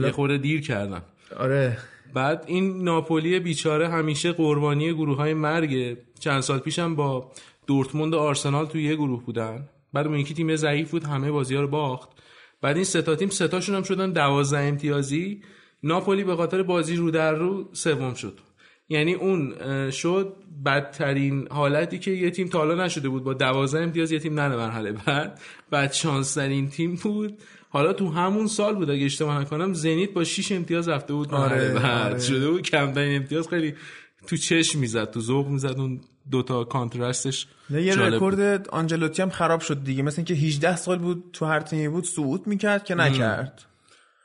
یه 0.00 0.10
خورده 0.10 0.38
دیر 0.38 0.60
کردن 0.60 1.02
آره. 1.36 1.78
بعد 2.14 2.44
این 2.46 2.84
ناپولی 2.84 3.40
بیچاره 3.40 3.88
همیشه 3.88 4.32
قربانی 4.32 4.92
گروه 4.92 5.16
های 5.16 5.34
مرگه 5.34 5.96
چند 6.20 6.40
سال 6.40 6.58
پیشم 6.58 6.94
با 6.94 7.32
دورتموند 7.66 8.14
و 8.14 8.18
آرسنال 8.18 8.66
توی 8.66 8.82
یه 8.82 8.96
گروه 8.96 9.24
بودن. 9.24 9.68
بعد 9.92 10.06
اون 10.06 10.18
یکی 10.18 10.34
تیم 10.34 10.56
ضعیف 10.56 10.90
بود 10.90 11.04
همه 11.04 11.30
بازی 11.30 11.54
ها 11.54 11.60
رو 11.60 11.68
باخت. 11.68 12.08
بعد 12.62 12.76
این 12.76 12.84
ستا 12.84 13.14
تیم 13.14 13.28
ستاشون 13.28 13.74
هم 13.74 13.82
شدن 13.82 14.12
دوازده 14.12 14.58
امتیازی. 14.60 15.42
ناپولی 15.82 16.24
به 16.24 16.36
خاطر 16.36 16.62
بازی 16.62 16.96
رو 16.96 17.10
در 17.10 17.32
رو 17.32 17.68
سوم 17.72 18.14
شد. 18.14 18.40
یعنی 18.88 19.14
اون 19.14 19.54
شد 19.90 20.36
بدترین 20.66 21.48
حالتی 21.50 21.98
که 21.98 22.10
یه 22.10 22.30
تیم 22.30 22.48
تا 22.48 22.58
حالا 22.58 22.84
نشده 22.84 23.08
بود. 23.08 23.24
با 23.24 23.34
دوازده 23.34 23.82
امتیاز 23.82 24.12
یه 24.12 24.18
تیم 24.18 24.34
نره 24.40 24.56
مرحله 24.56 24.92
بعد. 24.92 25.40
بعد 25.70 25.92
شانسترین 25.92 26.68
تیم 26.70 26.94
بود. 26.94 27.38
حالا 27.68 27.92
تو 27.92 28.08
همون 28.08 28.46
سال 28.46 28.74
بود 28.74 28.90
اگه 28.90 29.04
اشتباه 29.04 29.40
نکنم 29.40 29.72
زنیت 29.72 30.12
با 30.12 30.24
6 30.24 30.52
امتیاز 30.52 30.88
رفته 30.88 31.14
بود 31.14 31.34
آره، 31.34 31.74
بعد. 31.74 32.12
آره. 32.12 32.18
شده 32.18 32.50
بود 32.50 32.62
کمترین 32.62 33.16
امتیاز. 33.16 33.48
خیلی 33.48 33.74
تو 34.26 34.36
چشم 34.36 34.78
می‌زد 34.78 35.10
تو 35.10 35.20
ذوق 35.20 35.48
می‌زد 35.48 35.74
اون 35.78 36.00
دوتا 36.30 36.64
contrast 36.64 37.24
ش. 37.24 37.46
یه. 37.70 37.96
رکورد 37.96 38.68
آنجلوتی 38.68 39.22
هم 39.22 39.30
خراب 39.30 39.60
شد 39.60 39.84
دیگه. 39.84 40.02
مثل 40.02 40.16
اینکه 40.16 40.34
18 40.34 40.76
سال 40.76 40.98
بود 40.98 41.24
تو 41.32 41.46
هر 41.46 41.60
تیمی 41.60 41.88
بود 41.88 42.04
صعود 42.04 42.46
می‌کرد 42.46 42.84
که 42.84 42.94
نکرد. 42.94 43.62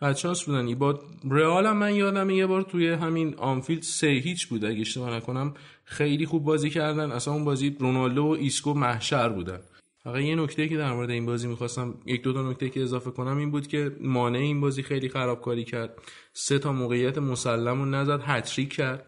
بچه‌هاش 0.01 0.45
بودن. 0.45 0.67
ای 0.67 0.75
با 0.75 0.99
رئال 1.29 1.65
هم 1.65 1.77
من 1.77 1.95
یادم 1.95 2.29
یه 2.29 2.45
بار 2.45 2.61
توی 2.61 2.89
همین 2.89 3.35
آنفیلد 3.37 3.81
سه 3.81 4.07
هیچ 4.07 4.47
بود 4.47 4.65
اگه 4.65 4.81
اشتباه 4.81 5.15
نکنم. 5.15 5.53
خیلی 5.83 6.25
خوب 6.25 6.43
بازی 6.43 6.69
کردن. 6.69 7.11
اصلا 7.11 7.33
اون 7.33 7.45
بازی 7.45 7.75
رونالدو 7.79 8.23
و 8.23 8.29
ایسکو 8.29 8.73
محشر 8.73 9.29
بودن. 9.29 9.59
فقط 10.03 10.21
یه 10.21 10.35
نکته 10.35 10.67
که 10.67 10.77
در 10.77 10.93
مورد 10.93 11.09
این 11.09 11.25
بازی 11.25 11.47
می‌خواستم 11.47 11.93
یک 12.05 12.21
دو 12.21 12.33
تا 12.33 12.49
نکته 12.49 12.69
که 12.69 12.81
اضافه 12.81 13.11
کنم 13.11 13.37
این 13.37 13.51
بود 13.51 13.67
که 13.67 13.91
مانه 14.01 14.39
این 14.39 14.61
بازی 14.61 14.83
خیلی 14.83 15.09
خرابکاری 15.09 15.63
کرد. 15.63 15.93
سه 16.33 16.59
تا 16.59 16.71
موقعیت 16.71 17.17
مسلم 17.17 17.79
رو 17.79 17.85
نزد 17.85 18.21
هتریک 18.23 18.73
کرد. 18.73 19.05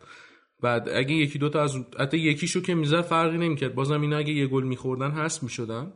بعد 0.64 0.90
اگه 0.90 1.14
یکی 1.14 1.40
دو 1.40 1.50
تا 1.50 1.62
از 1.62 1.78
حتی 2.00 2.18
یکیشو 2.18 2.62
که 2.62 2.76
می‌زد 2.76 3.02
فرقی 3.02 3.38
نمی‌کرد. 3.38 3.76
بازم 3.76 4.02
اینا 4.02 4.18
اگه 4.18 4.34
یه 4.34 4.48
گل 4.48 4.64
میخوردن 4.64 5.12
هست 5.12 5.44
می‌شدن 5.44 5.94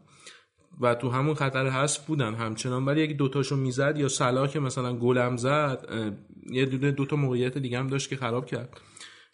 و 0.81 0.95
تو 0.95 1.09
همون 1.09 1.33
خطر 1.33 1.67
هست 1.67 2.07
بودن 2.07 2.35
همچنان. 2.35 2.85
ولی 2.85 3.01
اگه 3.01 3.13
دوتاشو 3.13 3.55
می‌زد 3.55 3.97
یا 3.97 4.07
صلاح 4.07 4.47
که 4.47 4.59
مثلا 4.59 4.93
گلم 4.97 5.37
زد 5.37 5.89
یه 6.51 6.65
دونه 6.65 6.91
دوتا 6.91 7.15
موقعیت 7.15 7.57
دیگه 7.57 7.79
هم 7.79 7.87
داشت 7.87 8.09
که 8.09 8.15
خراب 8.15 8.45
کرد. 8.45 8.81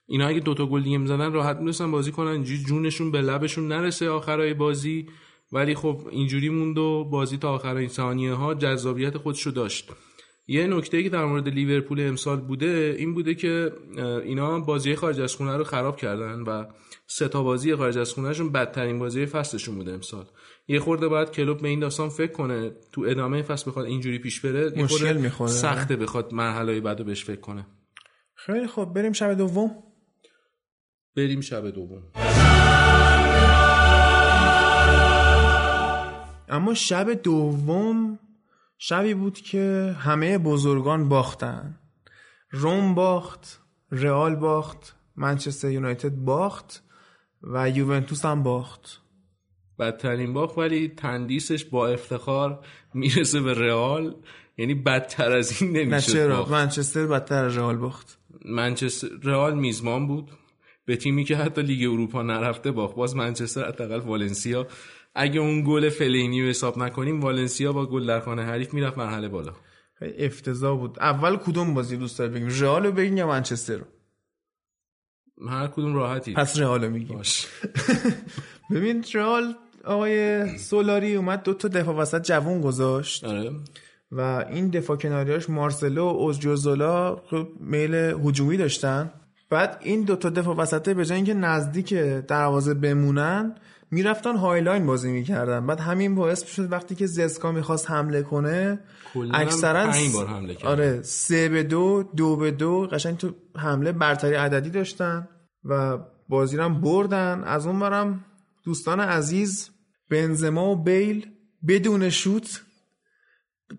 اینا 0.08 0.28
اگه 0.28 0.40
دوتا 0.40 0.66
گل 0.66 0.84
دیگه 0.84 0.98
می‌زدن 0.98 1.34
راحت 1.34 1.58
می‌رسن 1.58 1.92
بازی 1.92 2.12
کنن. 2.12 2.32
اینجوری 2.32 2.64
جونشون 2.64 3.12
به 3.12 3.22
لبشون 3.22 3.68
نرسه 3.68 4.10
آخرای 4.10 4.54
بازی. 4.54 5.08
ولی 5.52 5.76
خب 5.76 6.02
اینجوری 6.12 6.50
موند 6.50 6.78
و 6.78 7.10
بازی 7.12 7.38
تا 7.38 7.54
آخرای 7.54 7.88
ثانیه 7.88 8.34
ها 8.34 8.54
جذابیت 8.54 9.18
خودشو 9.18 9.50
داشت. 9.50 9.92
یه 10.48 10.68
نکته 10.68 11.04
که 11.04 11.10
در 11.10 11.26
مورد 11.26 11.48
لیورپول 11.48 12.00
امسال 12.00 12.42
بوده 12.42 12.96
این 12.98 13.14
بوده 13.14 13.36
که 13.36 13.74
اینا 14.24 14.60
بازی 14.60 14.96
خارج 14.96 15.22
از 15.22 15.36
خونه 15.36 15.58
رو 15.58 15.64
خراب 15.64 15.98
کردن 15.98 16.42
و 16.42 16.66
سه 17.08 17.28
تا 17.28 17.44
بازی 17.44 17.76
خارج 17.76 17.98
از 17.98 18.14
خونهشون 18.14 18.52
بدترین 18.52 19.00
بازی 19.00 19.26
فصلشون 19.26 19.76
بوده 19.76 19.92
امسال. 19.92 20.26
یه 20.68 20.80
خورده 20.80 21.08
باید 21.08 21.32
کلوب 21.32 21.62
به 21.62 21.68
این 21.68 21.80
داستان 21.80 22.10
فکر 22.10 22.32
کنه 22.32 22.72
تو 22.92 23.06
ادامه 23.08 23.42
فصل 23.42 23.70
بخواد 23.72 23.86
اینجوری 23.86 24.20
پیش 24.20 24.42
بره 24.42 24.84
مشکل 24.84 25.18
می‌خوره. 25.18 25.52
سخته 25.52 25.96
بخواد 25.96 26.34
مرحله 26.34 26.80
بعدو 26.80 27.04
بهش 27.04 27.26
فکر 27.26 27.40
کنه. 27.40 27.68
خیلی 28.36 28.68
خب 28.68 28.86
بریم 28.86 29.12
شب 29.12 29.34
دوم. 29.34 29.72
بریم 31.16 31.42
شب 31.42 31.70
دوم. 31.70 32.04
اما 36.50 36.74
شب 36.74 37.14
دوم 37.14 38.20
شبی 38.86 39.14
بود 39.14 39.34
که 39.34 39.96
همه 40.00 40.38
بزرگان 40.38 41.10
باختن. 41.10 41.80
روم 42.52 42.96
باخت 42.96 43.62
رئال 43.92 44.36
باخت 44.36 44.96
منچستر 45.16 45.70
یونایتد 45.70 46.10
باخت 46.16 46.84
و 47.44 47.70
یوونتوس 47.70 48.26
هم 48.26 48.44
باخت. 48.44 49.02
بدترین 49.80 50.34
باخت 50.34 50.58
ولی 50.58 50.90
تندیسش 50.90 51.66
با 51.66 51.88
افتخار 51.88 52.66
می‌رسه 52.94 53.42
به 53.42 53.54
رئال. 53.54 54.16
یعنی 54.58 54.74
بدتر 54.74 55.32
از 55.32 55.62
این 55.62 55.78
نمیشه 55.78 56.12
چرا؟ 56.12 56.46
منچستر 56.46 57.06
بدتر 57.06 57.46
از 57.46 57.58
رئال 57.58 57.78
باخت. 57.78 58.20
منچستر 58.46 59.08
رئال 59.24 59.60
میزمان 59.60 60.08
بود. 60.08 60.32
به 60.86 60.96
تیمی 60.96 61.24
که 61.24 61.38
حتی 61.38 61.62
لیگ 61.62 61.92
اروپا 61.92 62.22
نرفته 62.22 62.72
باخت. 62.72 62.96
باز 62.96 63.16
منچستر 63.16 63.68
حداقل 63.68 64.00
والنسیا 64.00 64.68
اگه 65.16 65.40
اون 65.40 65.64
گل 65.68 65.90
فلینی 65.90 66.42
رو 66.42 66.50
حساب 66.50 66.78
نکنیم 66.78 67.22
والنسیا 67.22 67.74
با 67.74 67.86
گل 67.86 68.08
در 68.08 68.20
خانه 68.20 68.44
حریف 68.44 68.74
می‌رفت 68.74 68.98
مرحله 68.98 69.28
بالا. 69.28 69.54
افتضاح 70.02 70.80
بود. 70.80 71.00
اول 71.00 71.36
کدوم 71.36 71.74
بازی 71.74 71.98
دوست 71.98 72.20
داری 72.20 72.32
بگیم؟ 72.32 72.50
رئال 72.50 72.92
بگیم 72.92 73.18
یا 73.18 73.28
منچستر 73.28 73.76
رو؟ 73.76 73.86
هر 75.50 75.68
کدوم 75.68 75.96
راحتی. 75.96 76.34
پس 76.34 76.60
رئال 76.60 76.88
میگیم. 76.88 77.22
ببین 78.72 79.06
رئال 79.14 79.56
آقای 79.86 80.48
سولاری 80.58 81.16
اومد 81.16 81.44
دو 81.44 81.54
تا 81.54 81.68
دفاع 81.68 81.96
وسط 81.96 82.24
جوون 82.24 82.62
گذاشت. 82.62 83.24
آره. 83.24 83.52
و 84.12 84.46
این 84.50 84.70
دفاع 84.70 84.98
کناریاش 84.98 85.50
مارسلو 85.50 86.04
و 86.04 86.08
اوزجوزولا 86.08 87.16
خب 87.16 87.48
میل 87.60 87.96
هجومی 87.96 88.58
داشتن. 88.58 89.12
بعد 89.50 89.78
این 89.82 90.02
دو 90.02 90.16
تا 90.16 90.30
دفاع 90.30 90.56
وسطه 90.56 90.94
به 90.94 91.06
جای 91.06 91.16
اینکه 91.16 91.34
نزدیک 91.34 91.94
دروازه 92.28 92.74
بمونن 92.74 93.56
می‌رفتن 93.94 94.36
high 94.36 94.61
line 94.61 94.86
بازی 94.86 95.12
می‌کردن. 95.12 95.68
بعد 95.68 95.80
همین 95.80 96.16
باعث 96.16 96.46
شد 96.46 96.72
وقتی 96.72 96.96
که 96.96 97.06
زسکا 97.06 97.52
می‌خواست 97.52 97.92
حمله 97.92 98.22
کنه 98.22 98.80
اکثرا 99.34 99.92
بار 100.14 100.28
حمله 100.28 100.56
کرد 100.56 100.66
آره 100.72 101.02
سه 101.02 101.50
به 101.50 101.64
دو 101.64 102.04
دو 102.18 102.36
به 102.36 102.52
دو 102.52 102.88
قشنگ 102.92 103.18
تو 103.18 103.32
حمله 103.56 103.92
برتری 103.92 104.36
عددی 104.36 104.70
داشتن 104.70 105.28
و 105.64 105.98
بازی 106.30 106.58
هم 106.58 106.82
بردن. 106.82 107.44
از 107.44 107.68
اون 107.68 107.80
برم 107.80 108.26
دوستان 108.64 109.00
عزیز 109.00 109.70
بنزما 110.10 110.72
و 110.72 110.84
بیل 110.84 111.28
بدون 111.68 112.10
شوت. 112.10 112.62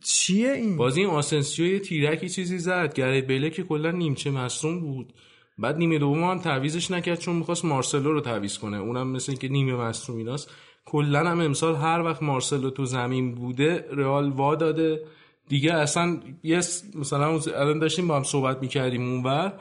چیه 0.02 0.52
این؟ 0.52 0.76
بازی 0.76 1.00
این 1.00 1.10
آسنسیو 1.10 1.66
یه 1.66 1.78
تیرکی 1.78 2.28
چیزی 2.28 2.58
زد. 2.58 2.94
گره 2.94 3.22
بیله 3.22 3.50
که 3.50 3.62
کلا 3.62 3.90
نیمچه 3.90 4.30
مصدوم 4.30 4.80
بود. 4.80 5.14
بعد 5.58 5.76
نیمه 5.76 5.98
دوم 5.98 6.24
هم 6.24 6.38
تعویزش 6.38 6.90
نکرد 6.90 7.18
چون 7.18 7.36
می‌خواست 7.36 7.64
مارسلو 7.64 8.12
رو 8.12 8.20
تعویز 8.20 8.58
کنه. 8.58 8.76
اونم 8.76 9.08
مثل 9.08 9.32
اینکه 9.32 9.48
نیمه 9.48 9.74
مصوم 9.74 10.16
ایناست. 10.16 10.50
کلا 10.84 11.30
هم 11.30 11.40
امسال 11.40 11.74
هر 11.74 12.02
وقت 12.02 12.22
مارسلو 12.22 12.70
تو 12.70 12.84
زمین 12.84 13.34
بوده 13.34 13.84
رئال 13.92 14.30
وا 14.30 14.54
داده. 14.54 15.00
دیگه 15.48 15.74
اصلا 15.74 16.20
یه 16.42 16.56
مثلا 16.94 17.40
الان 17.56 17.78
داشتیم 17.78 18.08
با 18.08 18.16
هم 18.16 18.22
صحبت 18.22 18.62
می‌کردیم 18.62 19.02
اونور 19.10 19.52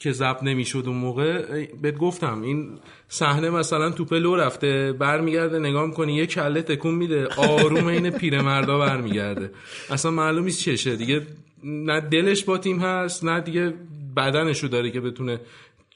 که 0.00 0.12
زب 0.12 0.36
نمی‌شد 0.42 0.84
اون 0.86 0.96
موقع. 0.96 1.66
بهت 1.82 1.96
گفتم 1.96 2.42
این 2.42 2.78
صحنه 3.08 3.50
مثلا 3.50 3.90
توپ 3.90 4.12
لو 4.12 4.36
رفته 4.36 4.92
برمیگرده 4.92 5.58
نگاه 5.58 5.86
می‌کنی 5.86 6.14
یه 6.14 6.26
کله 6.26 6.62
تکون 6.62 6.94
میده 6.94 7.26
آروم 7.26 7.86
این 7.86 8.10
پیرمردا 8.10 8.78
برمیگرده. 8.78 9.50
اصلا 9.90 10.10
معلوم 10.10 10.44
نیست 10.44 10.60
چشه. 10.60 10.96
دیگه 10.96 11.26
نه 11.64 12.00
دلش 12.00 12.44
با 12.44 12.58
تیم 12.58 12.80
هست 12.80 13.24
نه 13.24 13.40
دیگه 13.40 13.74
بدنشو 14.18 14.66
داره 14.68 14.90
که 14.90 15.00
بتونه 15.00 15.40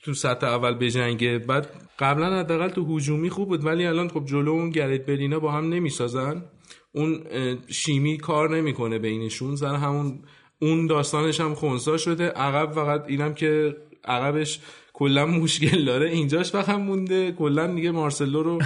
تو 0.02 0.14
سطح 0.14 0.46
اول 0.46 0.74
بجنگه. 0.74 1.38
بعد 1.38 1.68
قبلا 1.98 2.40
حداقل 2.40 2.68
تو 2.68 2.96
هجومی 2.96 3.30
خوب 3.30 3.48
بود 3.48 3.64
ولی 3.64 3.86
الان 3.86 4.08
خب 4.08 4.24
جلو 4.24 4.50
اون 4.50 4.70
گریت 4.70 5.06
بلینا 5.06 5.38
با 5.38 5.52
هم 5.52 5.68
نمی‌سازن. 5.68 6.44
اون 6.92 7.20
شیمی 7.68 8.18
کار 8.18 8.56
نمی‌کنه 8.56 8.98
بینشون. 8.98 9.56
سر 9.56 9.74
همون 9.74 10.18
اون 10.58 10.86
داستانش 10.86 11.40
هم 11.40 11.54
خونسا 11.54 11.96
شده. 11.96 12.28
عقب 12.28 12.72
فقط 12.72 13.04
اینم 13.06 13.34
که 13.34 13.76
عقبش 14.04 14.60
کلا 14.92 15.26
مشکل 15.26 15.84
داره. 15.84 16.10
اینجاش 16.10 16.52
فقط 16.52 16.78
مونده. 16.78 17.32
کلا 17.32 17.66
دیگه 17.66 17.90
مارسلو 17.90 18.42
رو 18.42 18.58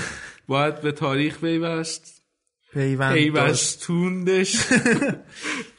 باید 0.48 0.80
به 0.80 0.92
تاریخ 0.92 1.40
پیوست 1.40 2.15
پیوستوندش. 3.12 4.56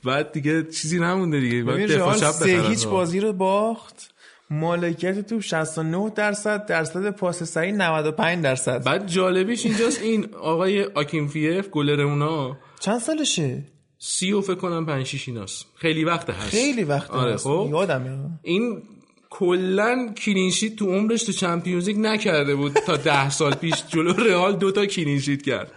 بعد 0.04 0.32
دیگه 0.32 0.64
چیزی 0.64 1.00
نمونده 1.00 1.40
دیگه. 1.40 1.64
باید 1.64 1.92
دفاع 1.92 2.18
چپ 2.18 2.70
هیچ 2.70 2.88
بازی 2.88 3.20
رو 3.20 3.34
باخت. 3.34 4.14
مالکیت 4.50 5.28
توپ 5.28 5.42
69 5.42 6.12
درصد 6.16 6.66
درصد 6.66 7.10
پاس 7.10 7.44
صحیح 7.44 7.72
95 7.72 8.44
درصد. 8.44 8.84
بعد 8.84 9.08
جالبیش 9.08 9.66
اینجاست 9.66 10.02
این 10.02 10.28
آقای 10.36 10.84
آکینفیف 10.84 11.70
گلر 11.70 12.02
اونا. 12.02 12.58
چند 12.80 13.00
سالشه؟ 13.00 13.64
سی 14.00 14.32
و 14.32 14.42
فکر 14.42 14.56
کنم 14.56 14.86
پنج 14.86 15.06
شیش 15.06 15.28
ایناست. 15.28 15.66
خیلی 15.76 16.04
وقت 16.04 16.30
هست. 16.30 16.50
خیلی 16.50 16.84
وقت 16.84 17.12
آره 17.12 17.34
هست. 17.34 17.44
خب. 17.44 17.68
یادم 17.72 18.40
این 18.44 18.82
کلا 19.30 20.14
clean 20.26 20.51
sheet 20.51 20.76
تو 20.76 20.86
عمرش 20.94 21.24
تو 21.24 21.32
چمپیونز 21.32 21.90
نکرده 21.90 22.56
بود 22.56 22.74
تا 22.74 22.98
ده 22.98 23.30
سال 23.30 23.54
پیش 23.54 23.84
جلو 23.88 24.14
رئال 24.14 24.56
دوتا 24.58 24.86
clean 24.86 25.14
sheet 25.14 25.42
کرد. 25.42 25.72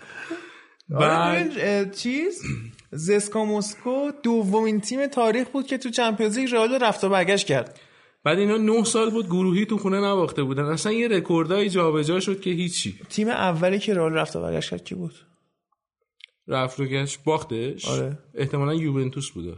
بعد 0.91 1.95
چیز؟ 1.95 2.43
زسکا 2.93 3.45
مسکو 3.45 4.11
دومین 4.23 4.81
تیم 4.81 5.07
تاریخ 5.07 5.49
بود 5.49 5.67
که 5.67 5.79
تو 5.79 5.91
چمپیونز 5.91 6.39
لیگ 6.39 6.55
رئال 6.55 6.75
رفت 6.75 7.05
و 7.05 7.09
برگشت 7.09 7.47
کرد. 7.47 7.81
بعد 8.25 8.39
اینا 8.39 8.57
نه 8.57 8.85
سال 8.85 9.11
بود 9.11 9.27
گروهی 9.27 9.67
تو 9.67 9.79
خونه 9.79 10.01
نباخته 10.01 10.43
بودن. 10.43 10.65
اصلا 10.65 10.93
یه 10.93 11.09
رکوردای 11.09 11.71
جابجا 11.71 12.21
شد 12.21 12.41
که 12.41 12.51
هیچی. 12.51 12.99
تیم 13.09 13.29
اولی 13.29 13.79
که 13.79 13.95
رئال 13.95 14.13
رفت 14.13 14.37
و 14.37 14.43
برگشت 14.43 14.71
کرد 14.71 14.85
کی 14.85 14.95
بود؟ 14.95 15.15
رفت 16.49 16.81
و 16.81 16.85
گشت 16.85 17.25
باختش. 17.25 17.89
آره. 17.89 18.19
احتمالا 18.35 18.75
یوونتوس 18.75 19.31
بوده. 19.31 19.57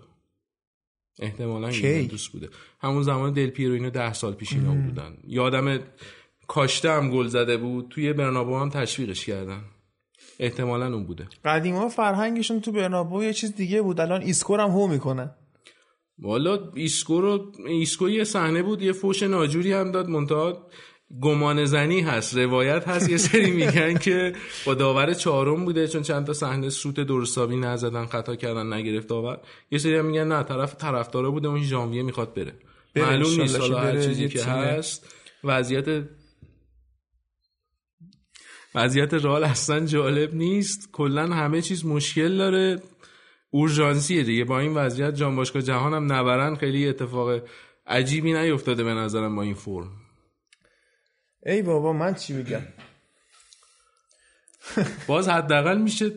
احتمالا 1.18 1.70
یوونتوس 1.70 2.28
بوده. 2.28 2.48
همون 2.80 3.02
زمان 3.02 3.32
دل 3.32 3.50
پیرو 3.50 3.74
اینو 3.74 3.90
ده 3.90 4.12
سال 4.12 4.34
پیش 4.34 4.52
اینا 4.52 4.74
بودن. 4.74 5.16
یادم 5.26 5.80
کاشته 6.48 6.90
هم 6.90 7.10
گل 7.10 7.26
زده 7.26 7.56
بود. 7.56 7.88
توی 7.90 8.12
برنابو 8.12 8.58
هم 8.58 8.70
تشویقش 8.70 9.24
کردن. 9.24 9.64
احتمالا 10.38 10.86
اون 10.86 11.06
بوده. 11.06 11.28
قدیما 11.44 11.88
فرهنگشون 11.88 12.60
تو 12.60 12.72
برنابو 12.72 13.24
یه 13.24 13.32
چیز 13.32 13.54
دیگه 13.54 13.82
بود 13.82 14.00
الان 14.00 14.22
ایسکو 14.22 14.49
رو 14.49 14.60
هم 14.60 14.70
هو 14.70 14.86
می‌کنن. 14.86 15.30
والا 16.18 16.58
ایسکو 16.74 17.20
رو 17.20 17.52
ایسکو 17.66 18.08
یه 18.08 18.24
صحنه 18.24 18.62
بود 18.62 18.82
یه 18.82 18.92
فوش 18.92 19.22
ناجوری 19.22 19.72
هم 19.72 19.92
داد 19.92 20.08
منتها 20.08 20.66
گمان 21.22 21.64
زنی 21.64 22.00
هست 22.00 22.36
روایت 22.36 22.88
هست. 22.88 23.10
یه 23.10 23.16
سری 23.16 23.50
میگن 23.50 23.98
که 23.98 24.32
با 24.66 24.74
داور 24.74 25.14
چهارم 25.14 25.64
بوده 25.64 25.88
چون 25.88 26.02
چند 26.02 26.26
تا 26.26 26.32
صحنه 26.32 26.68
سوت 26.68 27.00
درست 27.00 27.28
حسابی 27.28 27.56
نزدن 27.56 28.06
خطا 28.06 28.36
کردن 28.36 28.72
نگرفت 28.72 29.06
داور. 29.06 29.40
یه 29.70 29.78
سری 29.78 29.96
هم 29.96 30.04
میگن 30.04 30.28
نه 30.28 30.42
طرف 30.42 30.74
طرفدارا 30.74 31.30
بوده 31.30 31.48
اون 31.48 31.62
ژانویه 31.62 32.02
می‌خواد 32.02 32.34
بره, 32.34 32.52
بره 32.94 33.04
معلوم 33.04 33.40
نیست 33.40 33.60
حالا 33.60 33.78
هر 33.78 34.00
چیزی 34.00 34.28
که 34.28 34.44
هست. 34.44 35.14
وضعیت 35.44 36.04
وضعیت 38.74 39.14
رال 39.14 39.44
اصلا 39.44 39.86
جالب 39.86 40.34
نیست. 40.34 40.88
کلا 40.92 41.26
همه 41.26 41.62
چیز 41.62 41.86
مشکل 41.86 42.36
داره. 42.36 42.82
اورژانسیه 43.50 44.22
دیگه. 44.22 44.44
با 44.44 44.60
این 44.60 44.74
وضعیت 44.74 45.14
جان 45.14 45.36
باشگاه 45.36 45.62
جهان 45.62 45.94
هم 45.94 46.12
نبرن. 46.12 46.54
خیلی 46.54 46.88
اتفاق 46.88 47.42
عجیبی 47.86 48.32
نیفتاده 48.32 48.84
به 48.84 48.94
نظرم 48.94 49.36
با 49.36 49.42
این 49.42 49.54
فرم. 49.54 49.90
ای 51.46 51.62
بابا 51.62 51.92
من 51.92 52.14
چی 52.14 52.34
بگم 52.34 52.62
باز 55.06 55.28
حداقل 55.28 55.78
میشه 55.78 56.10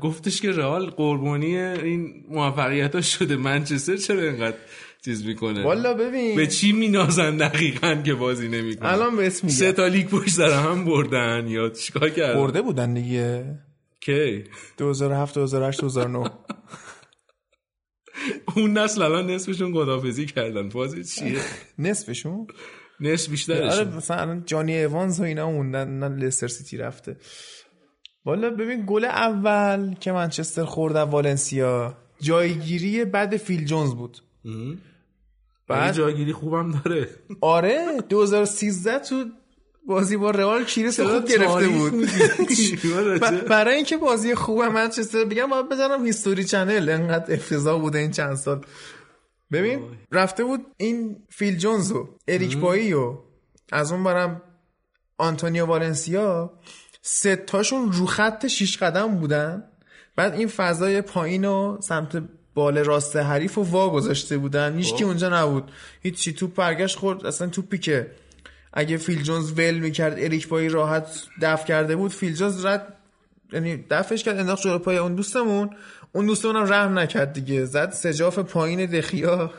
گفتش 0.00 0.40
که 0.40 0.52
رئال 0.52 0.86
قربانی 0.86 1.56
این 1.56 2.24
موفقیت 2.28 2.94
ها 2.94 3.00
شده. 3.00 3.36
منچستر 3.36 3.96
چرا 3.96 4.20
اینقدر 4.20 4.56
چیز 5.04 5.26
می‌کنه. 5.26 5.64
والا 5.64 5.94
ببین. 5.94 6.36
به 6.36 6.46
چی 6.46 6.72
مینازن 6.72 7.36
دقیقا 7.36 7.94
که 7.94 8.14
بازی 8.14 8.48
نمی‌کنه 8.48 8.92
الان 8.92 9.16
به 9.16 9.26
اسم 9.26 9.48
سه 9.48 9.72
تا 9.72 9.86
لیگ 9.86 10.08
پشت 10.08 10.30
سر 10.30 10.50
هم 10.50 10.84
بردن. 10.84 11.48
یا 11.48 11.68
چیکار 11.68 12.10
کردن؟ 12.10 12.40
برده 12.40 12.62
بودن 12.62 12.94
دیگه. 12.94 13.58
کی؟ 14.00 14.44
2007 14.78 15.34
2008 15.34 15.80
2009 15.80 16.30
اون 18.56 18.78
نسل 18.78 19.02
الان 19.02 19.30
نصفشون 19.30 19.74
خدافزی 19.74 20.26
کردن. 20.26 20.68
بازی 20.68 21.04
چیه؟ 21.04 21.40
نصفشون؟ 21.78 22.46
نصف 23.00 23.30
بیشترش 23.30 23.72
آره 23.72 23.96
مثلا 23.96 24.42
جانی 24.46 24.76
ایوانز 24.76 25.20
و 25.20 25.22
اینا 25.22 25.50
موندن 25.50 25.88
نه 25.88 26.08
لستر 26.08 26.48
سیتی 26.48 26.76
رفته. 26.76 27.16
والا 28.24 28.50
ببین 28.50 28.84
گل 28.86 29.04
اول 29.04 29.94
که 30.00 30.12
منچستر 30.12 30.64
خورد 30.64 30.96
والنسیا 30.96 31.96
جایگیری 32.20 33.04
بعد 33.04 33.36
فیل 33.36 33.64
جونز 33.64 33.94
بود. 33.94 34.18
بعد 35.68 35.94
جایگیری 35.94 36.32
خوبم 36.32 36.70
داره. 36.70 37.08
آره 37.40 38.00
2013 38.08 38.98
تو 38.98 39.24
بازی 39.86 40.16
با 40.16 40.30
رئال 40.30 40.64
کریس 40.64 41.00
خوب 41.00 41.24
گرفته 41.24 41.68
بود. 41.68 42.08
برای 43.50 43.74
اینکه 43.74 43.96
بازی 43.96 44.34
خوب 44.34 44.62
منچستر 44.62 45.24
بگم 45.24 45.46
باید 45.46 45.68
بزنم 45.68 46.06
History 46.06 46.44
Channel 46.44 46.88
انقدر 46.88 47.34
افتضاح 47.34 47.80
بوده 47.80 47.98
این 47.98 48.10
چند 48.10 48.34
سال. 48.34 48.60
ببین 49.52 49.82
رفته 50.12 50.44
بود 50.44 50.66
این 50.76 51.16
فیل 51.30 51.56
جونز 51.56 51.92
و 51.92 52.08
اریک 52.28 52.58
بایی 52.58 52.92
و 52.92 53.18
از 53.72 53.92
اون 53.92 54.04
برم 54.04 54.42
آنتونیو 55.18 55.66
والنسیا. 55.66 56.58
سه 57.02 57.36
تاشون 57.36 57.92
رو 57.92 58.06
خط 58.06 58.46
شیش 58.46 58.78
قدم 58.78 59.14
بودن. 59.14 59.64
بعد 60.16 60.34
این 60.34 60.48
فضای 60.48 61.02
پایین 61.02 61.44
و 61.44 61.78
سمت 61.80 62.22
بال 62.54 62.78
راست 62.78 63.16
حریف 63.16 63.58
و 63.58 63.62
وا 63.62 63.90
گذاشته 63.90 64.38
بودن. 64.38 64.76
هیچ 64.76 64.94
کی 64.94 65.04
اونجا 65.04 65.28
نبود. 65.28 65.70
هیچ 66.02 66.14
چی. 66.14 66.32
توپ 66.32 66.54
برگشت 66.54 66.98
خورد. 66.98 67.26
اصلا 67.26 67.48
توپی 67.48 67.78
که 67.78 68.10
اگه 68.72 68.96
فیل 68.96 69.22
جونز 69.22 69.52
ول 69.58 69.78
می‌کرد 69.78 70.14
اریک 70.18 70.48
بایی 70.48 70.68
راحت 70.68 71.22
دفع 71.42 71.66
کرده 71.66 71.96
بود 71.96 72.10
فیل 72.10 72.34
جونز 72.34 72.64
رد 72.64 72.94
یعنی 73.52 73.84
دفعش 73.90 74.24
کرد 74.24 74.38
انداخت 74.38 74.62
جلو 74.62 74.78
پای 74.78 74.96
اون 74.96 75.14
دوستمون. 75.14 75.70
اون 76.12 76.26
دوستمون 76.26 76.56
هم 76.56 76.72
رحم 76.72 76.98
نکرد 76.98 77.32
دیگه. 77.32 77.64
زد 77.64 77.90
سجاف 77.90 78.38
پایین 78.38 78.86
دخیا. 78.86 79.50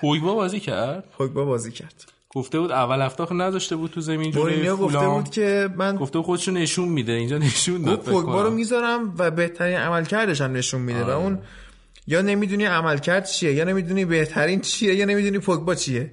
پویبا 0.00 0.34
بازی 0.34 0.60
کرد؟ 0.60 1.04
پویبا 1.18 1.44
بازی 1.44 1.70
کرد. 1.70 2.04
گفته 2.30 2.60
بود 2.60 2.72
اول 2.72 3.00
هفته 3.00 3.32
نذاشته 3.32 3.76
بود 3.76 3.90
تو 3.90 4.00
زمین 4.00 4.30
جلوی 4.30 4.70
گفته 4.70 5.08
بود 5.08 5.30
که 5.30 5.68
من 5.76 5.96
گفته 5.96 6.22
خودشو 6.22 6.52
نشون 6.52 6.88
میده. 6.88 7.12
اینجا 7.12 7.38
نشون 7.38 7.82
داد 7.82 8.00
پوگبا 8.00 8.42
رو 8.42 8.50
می‌ذارم 8.50 9.14
و 9.18 9.30
بهترین 9.30 9.76
عملکردش 9.76 10.40
هم 10.40 10.52
نشون 10.52 10.80
میده. 10.80 11.02
آه. 11.02 11.08
و 11.08 11.10
اون 11.10 11.38
یا 12.06 12.22
نمی‌دونی 12.22 12.64
عملکرد 12.64 13.24
چیه 13.26 13.52
یا 13.52 13.64
نمی‌دونی 13.64 14.04
بهترین 14.04 14.60
چیه 14.60 14.94
یا 14.94 15.04
نمی‌دونی 15.04 15.38
پوگبا 15.38 15.74
چیه. 15.74 16.12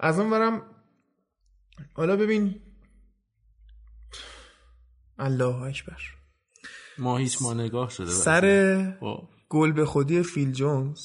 از 0.00 0.18
اون 0.18 0.30
برم 0.30 0.62
حالا 1.94 2.16
ببین. 2.16 2.60
الله 5.18 5.62
اکبر. 5.62 6.02
ما 6.98 7.18
هیچ 7.18 7.42
ما 7.42 7.54
نگاه 7.54 7.90
شده 7.90 8.10
سر 8.10 8.98
گل 9.48 9.72
به 9.72 9.86
خودی 9.86 10.22
فیل 10.22 10.52
جونز. 10.52 11.00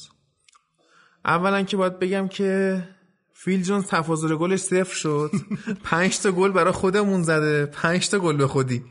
اولا 1.25 1.63
که 1.63 1.77
باید 1.77 1.99
بگم 1.99 2.27
که 2.27 2.83
فیل 3.33 3.63
جونز 3.63 3.87
تفاضل 3.87 4.35
گلش 4.35 4.59
صفر 4.59 4.95
شد. 4.95 5.31
پنج 5.83 6.19
تا 6.19 6.31
گل 6.31 6.51
برای 6.51 6.73
خودمون 6.73 7.23
زده. 7.23 7.65
پنج 7.65 8.09
تا 8.09 8.19
گل 8.19 8.37
به 8.37 8.47
خودی. 8.47 8.83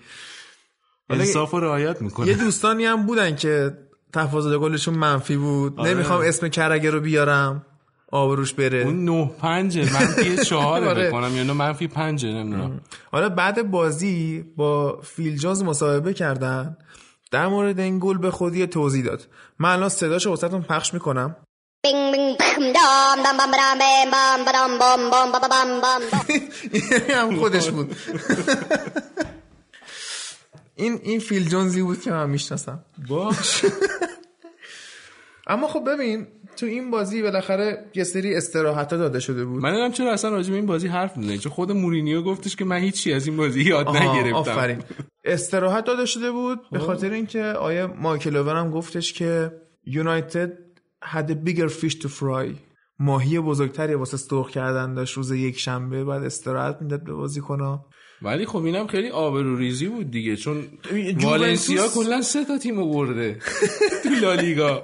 انصاف 1.11 1.50
رو 1.50 1.61
رعایت 1.61 2.02
می‌کنه. 2.02 2.28
یه 2.28 2.35
دوستانی 2.35 2.85
هم 2.85 3.07
بودن 3.07 3.37
که 3.37 3.78
تفاضل 4.14 4.59
گلشون 4.59 4.94
منفی 4.94 5.37
بود. 5.37 5.81
آره. 5.81 5.90
نمی‌خوام 5.90 6.20
اسم 6.20 6.48
کرگه 6.48 6.90
رو 6.90 7.00
بیارم. 7.00 7.66
آبروش 8.12 8.53
بره. 8.55 8.79
اون 8.79 9.05
نه 9.05 9.31
پنجه. 9.40 9.92
منفی 9.92 10.37
چهاره 10.50 10.88
آره. 10.88 11.09
بکنم 11.09 11.37
یا 11.37 11.55
منفی 11.55 11.87
پنجه 11.87 12.29
نمی‌دونم. 12.29 12.81
حالا 13.12 13.29
بعد 13.29 13.70
بازی 13.70 14.44
با 14.57 15.00
فیل 15.03 15.38
جونز 15.38 15.62
مصاحبه 15.62 16.14
کردن. 16.14 16.77
در 17.31 17.46
مورد 17.46 17.81
این 17.81 17.98
گل 17.98 18.18
به 18.18 18.31
خودی 18.31 18.66
توضیح 18.66 19.05
داد. 19.05 19.27
من 19.59 19.70
الان 19.72 19.88
صداشو 19.88 20.31
واسهتون 20.31 20.62
پخش 20.62 20.94
می‌کنم. 20.94 21.37
هم 27.09 27.37
خودش 27.37 27.70
بود. 27.70 27.96
این 30.77 31.00
این 31.03 31.20
فیل 31.20 31.48
جونزی 31.48 31.83
بود 31.83 32.00
که 32.00 32.11
من 32.11 32.31
می‌شناسم. 32.31 32.85
باش. 33.09 33.64
اما 35.46 35.68
خب 35.68 35.85
ببین 35.88 36.26
تو 36.57 36.66
این 36.66 36.90
بازی 36.90 37.22
بالاخره 37.22 37.90
یه 37.94 38.04
سری 38.04 38.35
استراحت 38.35 38.88
داده 38.88 39.20
شده 39.20 39.44
بود. 39.44 39.62
من 39.62 39.68
نمی‌دونم 39.68 39.92
چرا 39.92 40.12
اصلا 40.12 40.30
راجع 40.30 40.50
به 40.50 40.57
این 40.57 40.66
بازی 40.66 40.88
حرف 40.88 41.16
می‌زنی. 41.16 41.38
چون 41.38 41.52
خود 41.52 41.72
مورینیو 41.72 42.22
گفتش 42.22 42.57
که 42.57 42.64
من 42.64 42.78
هیچی 42.78 43.12
از 43.12 43.26
این 43.26 43.37
بازی 43.37 43.62
یاد 43.62 43.88
نگرفتم. 43.88 44.35
آفرین. 44.35 44.83
استراحت 45.24 45.85
داده 45.85 46.07
شده 46.07 46.30
بود 46.30 46.61
به 46.72 46.78
خاطر 46.78 47.11
اینکه 47.11 47.42
آیه 47.42 47.87
مایکل 47.87 48.37
اوور 48.37 48.57
هم 48.57 48.70
گفتش 48.70 49.12
که 49.12 49.52
یونایتد 49.87 50.52
had 51.04 51.30
bigger 51.46 51.68
fish 51.68 51.94
to 51.94 52.09
fry. 52.20 52.54
ماهی 52.98 53.40
بزرگتری 53.40 53.94
واسه 53.94 54.16
سرخ 54.16 54.50
کردن 54.50 54.94
داشت 54.94 55.16
روز 55.16 55.30
یک 55.30 55.59
شنبه 55.59 56.04
بعد 56.04 56.24
استراحت 56.24 56.78
می‌داد 56.83 57.04
به 57.04 57.12
بازیکن‌ها. 57.12 57.87
ولی 58.24 58.46
خب 58.46 58.64
اینم 58.64 58.87
خیلی 58.87 59.10
آبروریزی 59.10 59.87
بود 59.87 60.10
دیگه 60.10 60.37
چون 60.37 60.64
والنسیا 61.22 61.88
کلا 61.88 62.22
سه 62.22 62.44
تا 62.44 62.58
تیم 62.58 62.92
برده 62.92 63.38
تو 64.04 64.08
لالیگا 64.22 64.82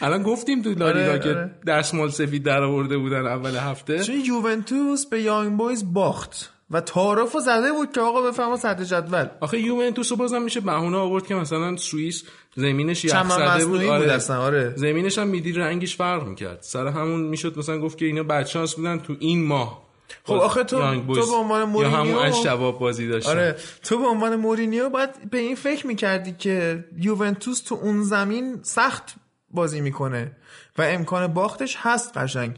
الان 0.00 0.22
گفتیم 0.22 0.62
تو 0.62 0.70
لالیگا 0.70 1.10
آره، 1.10 1.18
که 1.18 1.28
آره. 1.28 1.50
دستمال 1.66 2.10
سفید 2.10 2.42
در 2.42 2.62
آورده 2.62 2.98
بودن 2.98 3.26
اول 3.26 3.56
هفته 3.56 3.98
چون 3.98 4.20
یوونتوس 4.26 5.06
به 5.06 5.20
یانگ 5.22 5.58
بویز 5.58 5.92
باخت 5.92 6.52
و 6.70 6.80
تعارف 6.80 7.36
زده 7.44 7.72
بود 7.72 7.92
که 7.92 8.00
آقا 8.00 8.22
بفهمه 8.22 8.56
صدر 8.56 8.84
جدول 8.84 9.26
آخه 9.40 9.60
یوونتوس 9.60 10.12
بازم 10.12 10.42
میشه 10.42 10.60
بهونه 10.60 10.96
آورد 10.96 11.26
که 11.26 11.34
مثلا 11.34 11.76
سوئیس 11.76 12.24
زمینش 12.56 13.04
یخ 13.04 13.28
زده 13.28 13.66
بود 13.66 13.84
آره. 13.84 14.18
بود 14.18 14.30
آره. 14.30 14.72
زمینش 14.76 15.18
هم 15.18 15.28
میدی 15.28 15.52
رنگش 15.52 15.96
فرق 15.96 16.26
می‌کرد 16.26 16.58
سر 16.60 16.86
همون 16.86 17.20
می‌شد 17.20 17.58
مثلا 17.58 17.80
گفت 17.80 17.98
که 17.98 18.06
اینا 18.06 18.22
بچانس 18.22 18.74
بودن 18.74 18.98
تو 18.98 19.16
این 19.18 19.44
ماه 19.44 19.91
خب 20.24 20.32
آخه 20.32 20.64
تو 20.64 20.78
تو 21.14 21.26
به 21.26 21.36
عنوان 21.36 21.64
مورینیو 21.64 21.92
یا 21.92 22.00
همون 22.00 22.14
اشتباه 22.14 22.78
بازی 22.78 23.08
داشت 23.08 23.28
آره 23.28 23.56
تو 23.82 23.98
به 23.98 24.06
عنوان 24.06 24.36
مورینیو 24.36 24.88
باید 24.88 25.30
به 25.30 25.38
این 25.38 25.56
فکر 25.56 25.86
می‌کردی 25.86 26.32
که 26.32 26.84
یوونتوس 26.98 27.60
تو 27.60 27.74
اون 27.74 28.02
زمین 28.02 28.60
سخت 28.62 29.14
بازی 29.50 29.80
می‌کنه 29.80 30.36
و 30.78 30.82
امکان 30.82 31.26
باختش 31.26 31.76
هست 31.78 32.16
قشنگ. 32.16 32.56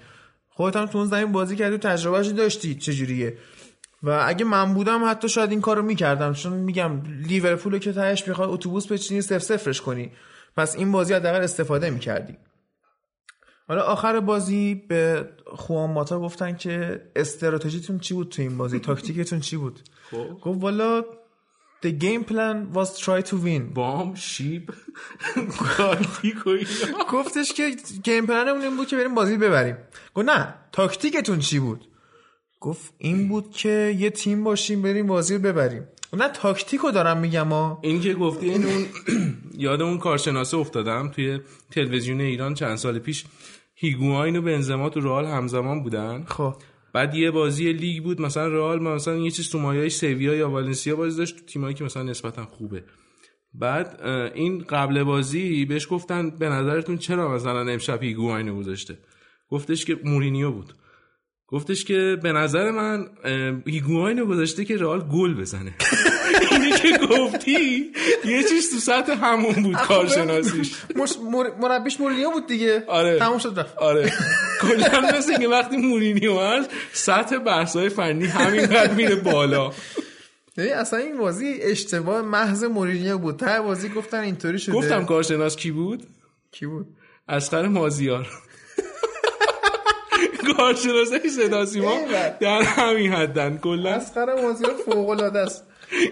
خودت 0.48 0.76
هم 0.76 0.86
تو 0.86 0.98
اون 0.98 1.06
زمین 1.06 1.32
بازی 1.32 1.56
کردی 1.56 1.74
و 1.74 1.78
تجربهش 1.78 2.26
داشتی 2.26 2.74
چجوریه؟ 2.74 3.38
و 4.02 4.24
اگه 4.26 4.44
من 4.44 4.74
بودم 4.74 5.10
حتی 5.10 5.28
شاید 5.28 5.50
این 5.50 5.60
کارو 5.60 5.82
می‌کردم 5.82 6.32
چون 6.32 6.52
میگم 6.52 7.02
لیورپول 7.26 7.78
که 7.78 7.92
تهش 7.92 8.28
می‌خواد 8.28 8.50
اتوبوس 8.50 8.92
بچینی 8.92 9.20
سف 9.20 9.42
سفرش 9.42 9.80
کنی. 9.80 10.12
پس 10.56 10.76
این 10.76 10.92
بازی 10.92 11.14
حداقل 11.14 11.40
استفاده 11.40 11.90
می‌کردی. 11.90 12.36
حالا 13.68 13.82
آخر 13.82 14.20
بازی 14.20 14.74
به 14.74 15.28
خوان 15.46 15.90
ماتا 15.90 16.20
گفتن 16.20 16.56
که 16.56 17.02
استراتژیتون 17.16 17.98
چی 17.98 18.14
بود 18.14 18.28
تو 18.28 18.42
این 18.42 18.56
بازی؟ 18.56 18.78
تاکتیکتون 18.78 19.40
چی 19.40 19.56
بود؟ 19.56 19.80
خب. 20.10 20.40
گفت 20.42 20.62
والا 20.62 21.04
The 21.84 21.92
game 21.92 22.24
plan 22.24 22.72
was 22.72 22.98
try 22.98 23.20
to 23.30 23.36
win. 23.36 23.74
بام 23.74 24.14
شیب 24.14 24.70
گفتش 27.12 27.52
که 27.52 27.76
game 28.04 28.26
plan 28.26 28.47
مون 28.47 28.62
این 28.62 28.76
بود 28.76 28.88
که 28.88 28.96
بریم 28.96 29.14
بازی 29.14 29.36
ببریم. 29.36 29.76
گفت 30.14 30.28
نه 30.28 30.54
تاکتیکتون 30.72 31.38
چی 31.38 31.58
بود؟ 31.58 31.88
گفت 32.60 32.94
این 32.98 33.28
بود 33.28 33.50
که 33.50 33.94
یه 33.98 34.10
تیم 34.10 34.44
باشیم 34.44 34.82
بریم 34.82 35.06
بازی 35.06 35.34
رو 35.34 35.40
ببریم. 35.40 35.88
نه 36.12 36.28
تاکتیکو 36.28 36.90
دارم 36.90 37.18
میگم 37.18 37.48
ها 37.48 37.78
این 37.82 38.00
که 38.00 38.14
گفتی 38.14 38.50
این 38.50 38.64
اون 38.64 38.86
یاد 39.66 39.82
اون 39.82 39.98
کارشناسه 39.98 40.56
افتادم 40.56 41.08
توی 41.08 41.40
تلویزیون 41.70 42.20
ایران 42.20 42.54
چند 42.54 42.76
سال 42.76 42.98
پیش. 42.98 43.24
هیگواین 43.74 44.36
و 44.36 44.42
بنزما 44.42 44.88
تو 44.88 45.00
رئال 45.00 45.24
همزمان 45.24 45.82
بودن. 45.82 46.24
خب. 46.24 46.54
بعد 46.92 47.14
یه 47.14 47.30
بازی 47.30 47.72
لیگ 47.72 48.02
بود 48.02 48.20
مثلا 48.20 48.48
رئال 48.48 48.82
مثلا 48.82 49.16
یه 49.16 49.30
چیز 49.30 49.50
تو 49.50 49.58
مایه 49.58 49.88
سویا 49.88 50.34
یا 50.34 50.50
والنسیا 50.50 50.96
بازی 50.96 51.18
داشت 51.18 51.36
تو 51.36 51.44
تیمایی 51.44 51.74
که 51.74 51.84
مثلا 51.84 52.02
نسبتا 52.02 52.44
خوبه. 52.44 52.84
بعد 53.54 54.00
این 54.34 54.58
قبل 54.58 55.02
بازی 55.02 55.64
بهش 55.64 55.86
گفتن 55.90 56.30
به 56.30 56.48
نظرتون 56.48 56.98
چرا 56.98 57.34
مثلا 57.34 57.60
امشب 57.60 58.02
هیگواین 58.02 58.56
گذاشته؟ 58.56 58.98
گفتش 59.48 59.84
که 59.84 59.98
مورینیو 60.04 60.50
بود. 60.50 60.72
گفتش 61.46 61.84
که 61.84 62.18
به 62.22 62.32
نظر 62.32 62.70
من 62.70 63.08
هیگواین 63.66 64.24
گذاشته 64.24 64.64
که 64.64 64.76
رئال 64.76 65.00
گل 65.00 65.34
بزنه. 65.34 65.74
اینی 66.54 66.72
که 66.72 66.98
گفتی 67.06 67.92
یه 68.24 68.42
چیز 68.42 68.70
تو 68.70 68.76
سطح 68.76 69.12
همون 69.12 69.62
بود 69.62 69.76
کارشناسیش. 69.76 70.74
مربیش 71.60 72.00
مورینیو 72.00 72.30
بود 72.30 72.46
دیگه. 72.46 72.84
آره. 72.86 73.18
تموم 73.18 73.38
شد 73.38 73.58
رفت. 73.58 73.78
آره. 73.78 74.12
کلا 74.60 75.00
مثل 75.18 75.38
که 75.38 75.48
وقتی 75.48 75.76
مورینیو 75.76 76.38
هست 76.38 76.70
سطح 76.92 77.38
بحث‌های 77.38 77.88
فنی 77.88 78.26
همینقدر 78.26 78.94
میره 78.94 79.14
بالا. 79.14 79.72
اصلا 80.58 80.98
این 80.98 81.18
بازی 81.18 81.58
اشتباه 81.62 82.22
محض 82.22 82.64
مورینیو 82.64 83.18
بود. 83.18 83.36
تا 83.36 83.62
بازی 83.62 83.88
گفتن 83.88 84.20
اینطوری 84.20 84.58
شده. 84.58 84.74
گفتم 84.74 85.04
کارشناس 85.04 85.56
کی 85.56 85.70
بود؟ 85.70 86.06
کی 86.52 86.66
بود؟ 86.66 86.86
اسقر 87.28 87.68
مازیار. 87.68 88.28
کارشناسای 90.56 91.30
صدا 91.30 91.66
سیما 91.66 91.98
در 92.40 92.62
همین 92.62 93.12
حدن. 93.12 93.58
کلا 93.58 93.90
اسقر 93.90 94.42
مازیار 94.42 94.74
فوق 94.86 95.08
العاده 95.08 95.38
است. 95.38 95.64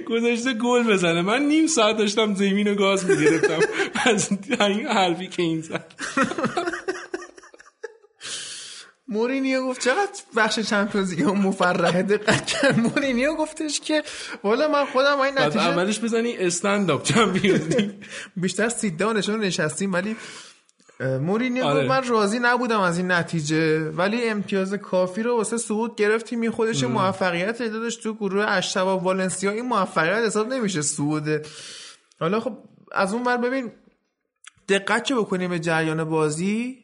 گذاشته 0.09 0.53
گل 0.53 0.83
بزنه. 0.83 1.23
من 1.23 1.43
نیم 1.43 1.67
ساعت 1.67 1.97
داشتم 1.97 2.35
زمین 2.35 2.69
و 2.69 2.75
گاز 2.75 3.11
می‌گرفتم. 3.11 3.61
از 4.05 4.29
این 4.51 4.87
حرفی 4.87 5.27
که 5.27 5.43
این 5.43 5.61
زد. 5.61 5.93
مورینیو 9.09 9.67
گفت 9.67 9.85
چقدر 9.85 10.11
بخش 10.37 10.59
چمپیونز 10.59 11.15
لیگ 11.15 11.29
مفرحه 11.29 12.03
دقت 12.03 12.47
کرد. 12.47 12.79
مورینیو 12.79 13.35
گفتش 13.35 13.81
که 13.81 14.03
والا 14.43 14.69
من 14.69 14.85
خودم 14.85 15.21
این 15.21 15.39
نتیجه 15.39 15.61
اولش 15.61 16.01
بزنی 16.01 16.37
استند 16.37 16.91
اپ 16.91 17.03
چمپیونز 17.03 17.77
بیشتر 18.37 18.69
سیت 18.69 18.97
داونشون 18.97 19.41
نشستیم 19.41 19.93
ولی 19.93 20.17
مورینیو 21.03 21.65
آره. 21.65 21.89
من 21.89 22.09
راضی 22.09 22.39
نبودم 22.39 22.81
از 22.81 22.99
این 22.99 23.11
نتیجه 23.11 23.81
ولی 23.91 24.29
امتیاز 24.29 24.75
کافی 24.75 25.23
رو 25.23 25.37
واسه 25.37 25.57
صعود 25.57 25.97
گرفت 25.97 26.27
تیمی 26.27 26.51
خودش 26.51 26.85
موفقیت 26.85 27.63
دادش 27.63 27.97
تو 27.97 28.15
گروهش 28.15 28.45
با 28.45 28.99
والنسیا 28.99 29.51
این 29.51 29.67
موفقیت 29.67 30.27
حساب 30.27 30.53
نمیشه 30.53 30.83
صعود. 30.83 31.47
حالا 32.21 32.41
خب 32.41 32.59
از 32.93 33.15
اون 33.15 33.25
ور 33.25 33.37
ببین 33.37 33.73
دقت 34.69 35.05
که 35.05 35.15
بکنیم 35.15 35.51
به 35.51 35.59
جریان 35.59 36.05
بازی. 36.05 36.79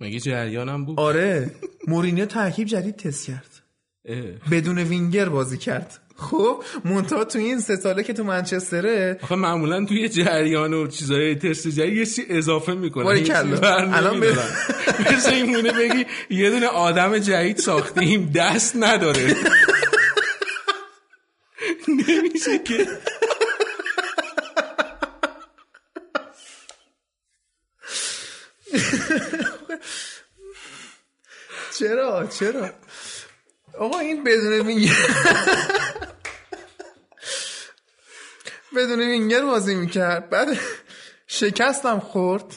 مگه 0.00 0.20
جریانم 0.20 0.84
بود؟ 0.84 1.00
آره. 1.00 1.50
مورینیو 1.86 2.26
ترکیب 2.26 2.68
جدید 2.68 2.96
تست 2.96 3.26
کرد. 3.26 3.62
اه. 4.04 4.22
بدون 4.50 4.78
وینگر 4.78 5.28
بازی 5.28 5.58
کرد. 5.58 6.00
خب 6.18 6.64
منتها 6.84 7.24
تو 7.24 7.38
این 7.38 7.60
سه 7.60 7.76
ساله 7.76 8.02
که 8.02 8.12
تو 8.12 8.24
منچستره 8.24 9.18
آخه 9.22 9.34
معمولا 9.34 9.84
توی 9.84 10.08
جریان 10.08 10.74
و 10.74 10.86
چیزای 10.86 11.34
تست 11.34 11.68
جدید 11.68 11.96
یه 11.96 12.06
چیزی 12.06 12.26
اضافه 12.28 12.74
باریکلا. 12.74 13.68
الان 13.94 14.18
مثل 15.16 15.32
این 15.32 15.46
مونه 15.46 15.72
بگی 15.72 16.06
یه 16.30 16.50
دونه 16.50 16.66
آدم 16.66 17.18
جدید 17.18 17.56
ساختیم 17.56 18.32
دست 18.34 18.76
نداره. 18.76 19.34
نمیشه 22.08 22.58
که. 22.58 22.86
چرا؟ 31.78 32.26
چرا؟ 32.26 32.70
آقا 33.78 33.98
این 33.98 34.24
بدون 34.24 34.66
وینگر 34.66 34.94
بدون 38.78 39.00
وینگر 39.00 39.42
بازی 39.42 39.74
می‌کرد. 39.74 40.30
بعد 40.30 40.48
شکستم 41.26 41.98
خورد. 41.98 42.54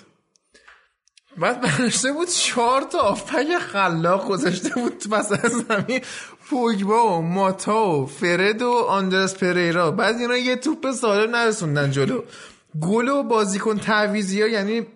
بعد 1.38 1.62
برشته 1.62 2.12
بود 2.12 2.28
چهار 2.28 2.82
تا 2.82 3.00
آفک 3.00 3.58
خلاق 3.58 4.28
گذاشته 4.28 4.70
بود 4.70 4.98
تو 4.98 5.16
وسط 5.16 5.48
زمین. 5.48 6.02
پوگبا 6.50 7.18
و 7.18 7.22
ماتا 7.22 7.90
و 7.90 8.06
فرد 8.06 8.62
و 8.62 8.72
آندرس 8.72 9.36
پریرا. 9.36 9.92
بعد 9.92 10.16
اینا 10.16 10.38
یه 10.38 10.56
توپ 10.56 10.92
سالم 10.92 11.36
نرسوندن 11.36 11.92
جلو. 11.92 12.22
گل 12.82 13.08
و 13.08 13.24
بازیکن 13.24 13.78
تعویزی 13.78 14.42
ها 14.42 14.48
یعنی 14.48 14.88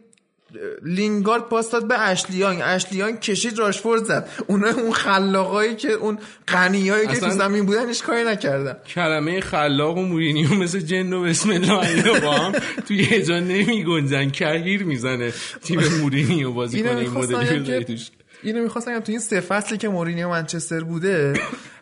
لینگارد 0.84 1.44
پاس 1.44 1.72
داد 1.72 1.88
به 1.88 2.00
اشلیان 2.00 2.62
اشلیان 2.62 3.18
کشید 3.18 3.60
راشفورد 3.60 4.04
زد. 4.04 4.30
اونا 4.48 4.68
اون 4.68 4.92
خلاقایی 4.92 5.76
که 5.76 5.92
اون 5.92 6.20
اونایی 6.48 7.08
که 7.08 7.20
تو 7.20 7.30
زمین 7.30 7.66
بودن 7.66 7.88
هیچ 7.88 8.04
کاری 8.04 8.24
نکردن. 8.24 8.78
کلمه 8.88 9.42
خلاق 9.42 9.98
و 9.98 10.02
مورینیو 10.02 10.54
مثل 10.54 10.80
جن 10.80 11.14
و 11.14 11.24
بسم 11.24 11.50
الله 11.50 12.20
با 12.20 12.32
هم 12.32 12.54
توی 12.88 12.98
یه 12.98 13.22
جا 13.22 13.40
نمی 13.40 13.84
گنجن 13.84 14.30
کهیر 14.30 14.84
می‌زنه. 14.84 15.34
تیم 15.64 15.82
مورینیو 16.02 16.52
بازی 16.52 16.84
کنه 16.84 16.98
این 16.98 17.10
مدلی 17.10 17.84
توش. 17.84 18.10
اینو 18.44 18.64
می‌خواستم 18.64 19.00
تو 19.00 19.12
این 19.12 19.22
سه 19.22 19.40
فصلی 19.40 19.78
که 19.78 19.90
مورینیو 19.90 20.30
منچستر 20.30 20.84
بوده 20.84 21.34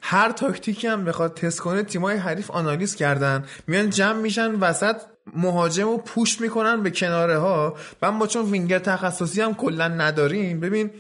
هر 0.02 0.32
تاکتیکی 0.32 0.88
هم 0.88 1.06
بخواد 1.06 1.34
تست 1.34 1.60
کنه 1.60 1.84
تیمای 1.84 2.18
حریف 2.18 2.52
آنالیز 2.52 2.96
کردن. 2.96 3.46
میان 3.68 3.90
جمع 3.90 4.20
میشن 4.22 4.56
وسط 4.56 4.96
مهاجم 5.36 5.84
رو 5.84 5.98
push 5.98 6.42
می‌کنن 6.42 6.84
به 6.84 6.92
کناره 6.92 7.38
ها 7.38 7.78
من 8.02 8.20
با 8.20 8.28
چون 8.28 8.46
وینگر 8.52 8.80
تخصصی 8.80 9.42
هم 9.42 9.54
کلا 9.54 9.88
نداریم. 9.88 10.60
ببین 10.60 10.92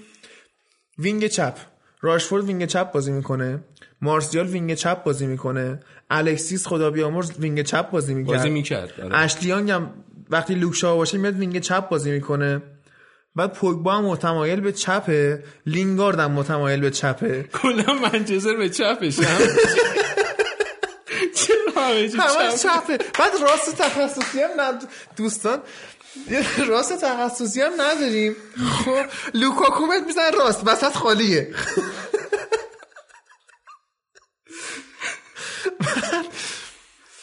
وینگ 0.99 1.27
چپ. 1.27 1.53
راشفورد 2.01 2.43
وینگ 2.43 2.65
چپ 2.65 2.91
بازی 2.91 3.11
می‌کنه. 3.11 3.59
مارسیال 4.01 4.47
وینگ 4.47 4.73
چپ 4.73 5.03
بازی 5.03 5.27
می‌کنه. 5.27 5.79
الکسیس 6.09 6.67
خدا 6.67 6.89
بیامرز 6.89 7.31
وینگ 7.39 7.61
چپ 7.61 7.89
بازی 7.91 8.13
می‌کرد. 8.13 8.37
بازی 8.37 8.49
می‌کرد 8.49 9.01
آره. 9.03 9.17
اشلی 9.17 9.48
یانگ 9.48 9.71
هم 9.71 9.93
وقتی 10.29 10.55
لوک 10.55 10.82
شا 10.82 10.95
باشه 10.95 11.17
میاد 11.17 11.35
وینگ 11.35 11.59
چپ 11.59 11.89
بازی 11.89 12.11
می‌کنه. 12.11 12.61
بعد 13.35 13.53
پوگبا 13.53 13.93
هم 13.93 14.05
متمایل 14.05 14.61
به 14.61 14.71
چپه. 14.71 15.43
لینگارد 15.65 16.19
هم 16.19 16.31
متمایل 16.31 16.81
به 16.81 16.91
چپه. 16.91 17.43
کلا 17.43 17.93
منچستر 17.93 18.55
به 18.57 18.69
چپش 18.69 19.19
همه 21.83 22.57
چپه. 22.57 22.97
بعد 22.97 23.35
راست 23.41 23.75
تخصصی 23.75 24.41
هم 24.41 24.61
ند... 24.61 24.89
دوستان 25.15 25.61
راست 26.67 26.93
تخصصی 27.05 27.61
هم 27.61 27.81
نداریم. 27.81 28.35
خب 28.85 29.05
لوکاکو 29.33 29.85
میزن 29.85 30.33
راست 30.33 30.61
وسط 30.65 30.93
خالیه. 30.93 31.55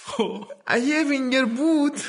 خب. 0.04 0.46
اگه 0.66 0.84
یه 0.84 1.04
وینگر 1.04 1.44
بود 1.44 2.00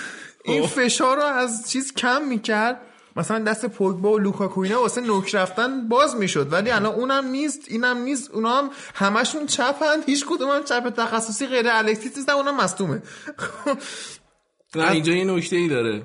این 0.46 0.68
خب. 0.68 0.84
فشار 0.84 1.18
رو 1.18 1.24
از 1.24 1.72
چیز 1.72 1.94
کم 1.94 2.22
می‌کرد. 2.22 2.82
مثلا 3.16 3.40
دست 3.40 3.66
پوگبا 3.66 4.12
و 4.12 4.18
لوکاکو 4.20 4.62
اینا 4.62 4.82
واسه 4.82 5.02
نوک 5.02 5.36
رفتن 5.36 5.88
باز 5.88 6.16
می‌شد 6.16 6.54
ولی 6.54 6.70
الان 6.72 6.94
اونم 6.96 7.26
نیست 7.26 7.62
اینم 7.68 7.98
نیست 7.98 8.32
اونا 8.32 8.58
هم 8.58 8.70
همشون 8.96 9.46
چپن 9.46 10.02
هیچ 10.06 10.26
کدوم 10.30 10.50
هم 10.50 10.64
چپ 10.64 10.90
تخصصی 10.90 11.48
غیر 11.48 11.66
الکسیس 11.68 12.18
نیستن 12.18 12.34
اونم 12.34 12.58
مصدومه. 12.58 13.02
نه 14.76 14.92
اینجا 14.92 15.14
یه 15.14 15.24
نکته 15.24 15.56
ای 15.56 15.68
داره. 15.68 16.04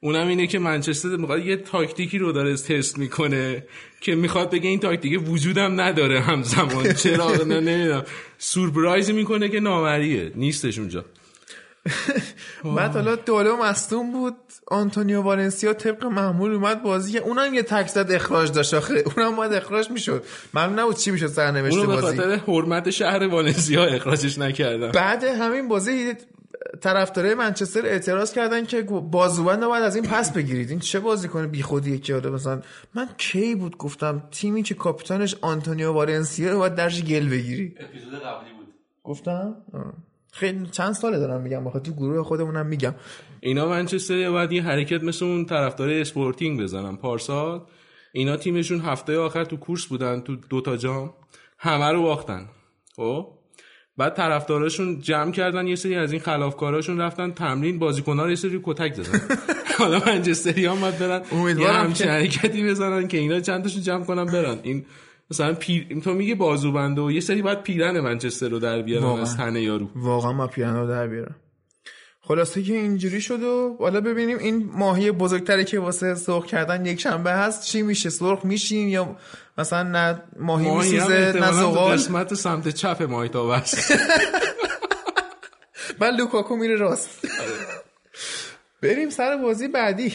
اونم 0.00 0.28
اینه 0.28 0.46
که 0.46 0.58
منچستر 0.58 1.08
می‌خواد 1.08 1.46
یه 1.46 1.56
تاکتیکی 1.56 2.18
رو 2.18 2.32
داره 2.32 2.56
تست 2.56 2.98
می‌کنه 2.98 3.66
که 4.00 4.14
می‌خواد 4.14 4.50
بگه 4.50 4.68
این 4.68 4.80
تاکتیک 4.80 5.28
وجودم 5.28 5.80
نداره 5.80 6.20
همزمان. 6.20 6.92
چرا؟ 7.02 7.30
نمی‌دونم. 7.36 8.04
سورپرایز 8.38 9.10
می‌کنه 9.10 9.48
که 9.48 9.60
نامریه. 9.60 10.32
نیستش 10.34 10.78
اونجا. 10.78 11.04
بعد 12.64 12.94
حالا 12.94 13.16
دالو 13.16 13.56
مصدوم 13.56 14.12
بود. 14.12 14.36
آنتونیو 14.66 15.22
والنسیا 15.22 15.74
طبق 15.74 16.04
معمول 16.04 16.54
اومد 16.54 16.82
بازی 16.82 17.18
اونم 17.18 17.54
یه 17.54 17.62
تکل 17.62 17.88
زد 17.88 18.12
اخراج 18.12 18.52
داشت 18.52 18.74
آخه. 18.74 19.04
اونم 19.16 19.36
باید 19.36 19.52
اخراج 19.52 19.90
می‌شد. 19.90 20.24
معلوم 20.54 20.80
نبود 20.80 20.96
چی 20.96 21.10
می‌شد 21.10 21.26
سرنوشت 21.26 21.76
اونو 21.76 21.88
به 21.88 22.00
بازی. 22.00 22.16
خاطر 22.16 22.34
حرمت 22.36 22.90
شهر 22.90 23.26
والنسیا 23.26 23.84
اخراجش 23.84 24.38
نکردم 24.38 24.90
بعد 24.92 25.24
همین 25.24 25.68
بازی 25.68 26.12
طرفدارای 26.80 27.34
منچستر 27.34 27.86
اعتراض 27.86 28.32
کردن 28.32 28.64
که 28.66 28.82
بازوبند 28.82 29.62
رو 29.62 29.68
باید 29.68 29.84
از 29.84 29.96
این 29.96 30.04
پس 30.04 30.32
بگیرید. 30.32 30.70
این 30.70 30.78
چه 30.78 31.00
بازی 31.00 31.28
کنه 31.28 31.46
بیخودیه 31.46 31.98
که 31.98 32.14
آره 32.14 32.30
مثلا 32.30 32.62
من 32.94 33.08
کی 33.18 33.54
بود 33.54 33.76
گفتم؟ 33.76 34.22
تیمی 34.30 34.62
که 34.62 34.74
کاپیتانش 34.74 35.36
آنتونیو 35.40 35.92
والنسیا 35.92 36.52
رو 36.52 36.58
باید 36.58 36.74
درش 36.74 37.04
گل 37.04 37.28
بگیری. 37.28 37.74
اپیزود 37.80 38.14
قبلی 38.14 38.52
بود. 38.58 38.74
گفتم؟ 39.04 39.56
آه. 39.74 39.92
خیلی 40.32 40.66
چند 40.66 40.92
ساله 40.92 41.18
دارم 41.18 41.40
میگم 41.40 41.64
بخاطر 41.64 41.84
تو 41.84 41.92
گروه 41.96 42.22
خودمونم 42.24 42.66
میگم. 42.66 42.94
اینا 43.40 43.68
منچستر 43.68 44.30
باید 44.30 44.52
یه 44.52 44.62
حرکت 44.62 45.02
مثل 45.02 45.24
اون 45.24 45.44
طرفدار 45.44 45.90
اسپورتینگ 45.90 46.60
بزنن. 46.62 46.96
پارسال 46.96 47.60
اینا 48.12 48.36
تیمشون 48.36 48.80
هفته 48.80 49.18
آخر 49.18 49.44
تو 49.44 49.56
کورس 49.56 49.86
بودن 49.86 50.20
تو 50.20 50.36
دوتا 50.36 50.76
جام. 50.76 51.14
همه 51.58 51.92
رو 51.92 52.02
باختن. 52.02 52.48
خب؟ 52.96 53.26
بعد 53.96 54.14
طرفداراشون 54.16 55.00
جمع 55.00 55.32
کردن 55.32 55.66
یه 55.66 55.76
سری 55.76 55.94
از 55.96 56.12
این 56.12 56.20
خلافکاراشون 56.20 56.98
رفتن 57.00 57.30
تمرین 57.30 57.78
بازیکن‌ها 57.78 58.24
رو 58.24 58.30
یه 58.30 58.36
سری 58.36 58.60
کتک 58.64 58.94
زدن 58.94 59.20
حالا 59.78 60.02
منچستری 60.06 60.66
هم 60.66 60.80
باید 60.80 60.98
برن 60.98 61.22
یه 61.32 61.34
امیدوارم 61.38 61.84
همچین 61.84 62.06
که- 62.06 62.12
حرکتی 62.12 62.64
بزنن 62.68 63.08
که 63.08 63.18
اینا 63.18 63.40
چند 63.40 63.62
تاشون 63.62 63.82
جمع 63.82 64.04
کنن 64.04 64.24
برن. 64.24 64.58
این 64.62 64.84
مثلا 65.32 65.54
پیر... 65.54 66.00
تو 66.04 66.14
میگی 66.14 66.34
بازوبند 66.34 66.98
و 66.98 67.10
یه 67.10 67.20
سری 67.20 67.42
باید 67.42 67.62
پیرن 67.62 68.00
منچستر 68.00 68.48
رو 68.48 68.58
در 68.58 68.82
بیارن 68.82 69.04
واقعا. 69.04 69.22
از 69.22 69.36
تنه 69.36 69.62
یارو. 69.62 69.88
واقعا 69.94 70.32
ما 70.32 70.46
پیانو 70.46 70.86
در 70.86 71.06
بیارم 71.06 71.36
خلاصه 72.20 72.62
که 72.62 72.72
اینجوری 72.72 73.20
شد 73.20 73.42
و 73.42 73.76
حالا 73.80 74.00
ببینیم 74.00 74.38
این 74.38 74.70
ماهی 74.72 75.10
بزرگتری 75.10 75.64
که 75.64 75.78
واسه 75.78 76.14
سرخ 76.14 76.46
کردن 76.46 76.86
یک 76.86 77.00
شنبه 77.00 77.32
هست 77.32 77.64
چی 77.64 77.82
میشه؟ 77.82 78.10
سرخ 78.10 78.44
میشیم 78.44 78.88
یا 78.88 79.16
مثلا 79.58 79.82
نه 79.82 80.22
ماهی 80.38 80.68
ماهی 80.68 80.92
میسوزه 80.92 81.32
نه 81.40 81.52
زغال 81.52 81.92
قسمت 81.92 82.34
سمت 82.34 82.68
چپ 82.68 83.02
ماهیتاب 83.02 83.48
است 83.48 83.92
من 86.00 86.10
لوکاکو 86.18 86.56
میره 86.56 86.76
راست. 86.76 87.28
بریم 88.82 89.10
سر 89.10 89.36
بازی 89.36 89.68
بعدی. 89.68 90.14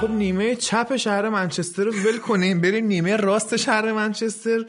خب 0.00 0.10
نیمه 0.10 0.56
چپ 0.56 0.96
شهر 0.96 1.28
منچستر 1.28 1.84
رو 1.84 1.92
ول 1.92 2.18
کنیم. 2.18 2.60
بریم 2.60 2.86
نیمه 2.86 3.16
راست 3.16 3.56
شهر 3.56 3.92
منچستر. 3.92 4.64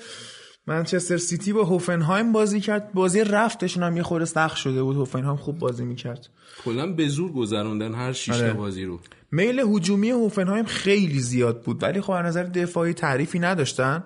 منچستر 0.68 1.18
سیتی 1.18 1.54
با 1.54 1.63
هوفنهایم 1.63 2.32
بازی 2.32 2.60
کرد. 2.60 2.94
بازی 2.94 3.24
رفتشون 3.24 3.84
هم 3.84 3.98
یه 3.98 4.04
خورده 4.04 4.26
سخت 4.26 4.58
شده 4.58 4.84
بود. 4.84 4.96
هوفنهایم 4.96 5.38
خوب 5.38 5.60
بازی 5.60 5.86
می‌کرد. 5.86 6.30
کلا 6.65 6.94
به 6.94 7.08
زور 7.08 7.32
گذروندن 7.32 7.94
هر 7.94 8.13
شیش 8.13 8.38
تا 8.38 8.44
آره. 8.44 8.54
بازی 8.54 8.86
رو. 8.86 9.00
میل 9.32 9.60
هجومی 9.60 10.10
هوفنهایم 10.10 10.65
خیلی 10.65 11.20
زیاد 11.20 11.62
بود. 11.62 11.84
ولی 11.84 12.02
خب 12.02 12.12
از 12.12 12.26
نظر 12.26 12.44
دفاعی 12.44 12.94
تعریفی 12.94 13.39
نداشتن. 13.39 14.04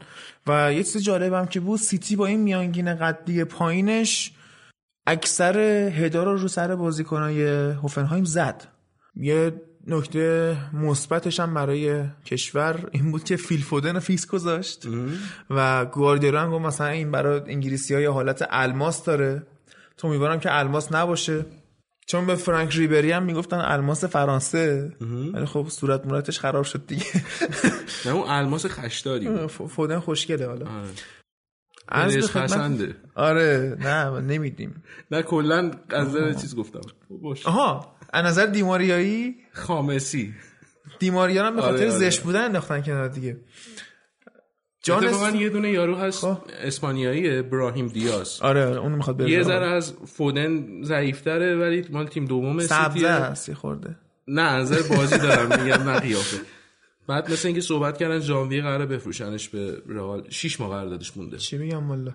و 0.47 0.73
یه 0.73 0.83
چیز 0.83 1.03
جالبم 1.03 1.45
که 1.45 1.59
بود 1.59 1.79
سیتی 1.79 2.15
با 2.15 2.25
این 2.25 2.39
میانگین 2.39 2.95
قدی 2.95 3.43
پایینش 3.43 4.31
اکثر 5.07 5.59
هدا 5.89 6.23
رو 6.23 6.37
رو 6.37 6.47
سر 6.47 6.75
بازیکنای 6.75 7.43
هوفنهایم 7.71 8.23
زد. 8.23 8.67
یه 9.15 9.53
نکته 9.87 10.57
مثبتش 10.73 11.39
هم 11.39 11.53
برای 11.53 12.03
کشور 12.25 12.89
این 12.91 13.11
بود 13.11 13.23
که 13.23 13.35
فیل 13.35 13.61
فودن 13.61 13.99
فیکس 13.99 14.27
گذاشت 14.27 14.87
و 15.49 15.85
گواردیولا 15.85 16.41
هم 16.41 16.51
گفت 16.51 16.65
مثلا 16.65 16.87
این 16.87 17.11
برای 17.11 17.41
انگلیسی 17.47 17.93
های 17.93 18.05
حالت 18.05 18.47
الماس 18.49 19.03
داره. 19.03 19.43
تو 19.97 20.07
امیدوارم 20.07 20.39
که 20.39 20.59
الماس 20.59 20.91
نباشه. 20.91 21.45
چون 22.07 22.25
به 22.25 22.35
فرانک 22.35 22.75
ریبری 22.75 23.11
هم 23.11 23.23
می‌گفتن 23.23 23.57
الماس 23.57 24.03
فرانسه. 24.05 24.91
ولی 25.33 25.45
خب 25.45 25.67
صورت 25.69 26.05
مورتش 26.05 26.39
خراب 26.39 26.63
شد 26.63 26.87
دیگه. 26.87 27.05
نه 28.05 28.11
اون 28.11 28.23
الماس 28.27 28.65
خشداری 28.65 29.47
فودن 29.47 29.99
خوشگله 29.99 30.47
حالا. 30.47 30.65
خدمت- 31.91 32.43
پسنده 32.43 32.95
آره 33.15 33.77
نه 33.79 34.19
نمیدیم. 34.21 34.83
نه 35.11 35.21
کلا 35.21 35.71
از 35.89 36.07
نظر 36.07 36.33
چیز 36.33 36.55
گفتم. 36.55 36.81
باش. 37.09 37.45
آها 37.45 37.95
از 38.13 38.25
نظر 38.25 38.45
دیماریایی؟ 38.45 39.35
خامسی. 39.53 40.33
دیماریا 40.99 41.45
هم 41.45 41.55
به 41.55 41.61
خاطر 41.61 41.73
آره، 41.73 41.89
آره. 41.91 41.99
زشت 41.99 42.21
بودن 42.21 42.43
انداختن 42.45 42.81
کنار 42.81 43.07
دیگه. 43.07 43.37
جان 44.83 45.05
اس- 45.05 45.35
یه 45.35 45.49
دونه 45.49 45.71
یارو 45.71 45.95
هست 45.95 46.19
خب. 46.19 46.37
اسپانیایی 46.61 47.37
ابراهیم 47.37 47.87
دیاز. 47.87 48.41
آره 48.41 48.61
اون 48.61 48.91
می‌خواد 48.91 49.17
بره 49.17 49.29
یه 49.31 49.43
ذره 49.43 49.65
از 49.65 49.93
فودن 49.93 50.83
ضعیفتره 50.83 51.55
ولی 51.55 51.85
مال 51.91 52.07
تیم 52.07 52.25
دوم 52.25 52.59
سبزه 52.59 53.07
است 53.07 53.49
یه 53.49 53.55
خورده. 53.55 53.95
نه 54.27 54.41
از 54.41 54.71
نظر 54.71 54.95
بازی 54.95 55.17
دارم 55.17 55.63
میگم 55.63 55.89
نه 55.89 55.99
قیافه. 55.99 56.37
بعد 57.07 57.31
مثل 57.31 57.47
اینکه 57.47 57.61
صحبت 57.61 57.97
کردن 57.97 58.19
ژانویه 58.19 58.61
قراره 58.61 58.85
بفروشنش 58.85 59.49
به 59.49 59.81
رئال 59.87 60.29
6 60.29 60.59
ماه 60.59 60.69
قراردادش 60.69 61.17
مونده. 61.17 61.37
چی 61.37 61.57
بگم 61.57 61.89
والا؟ 61.89 62.11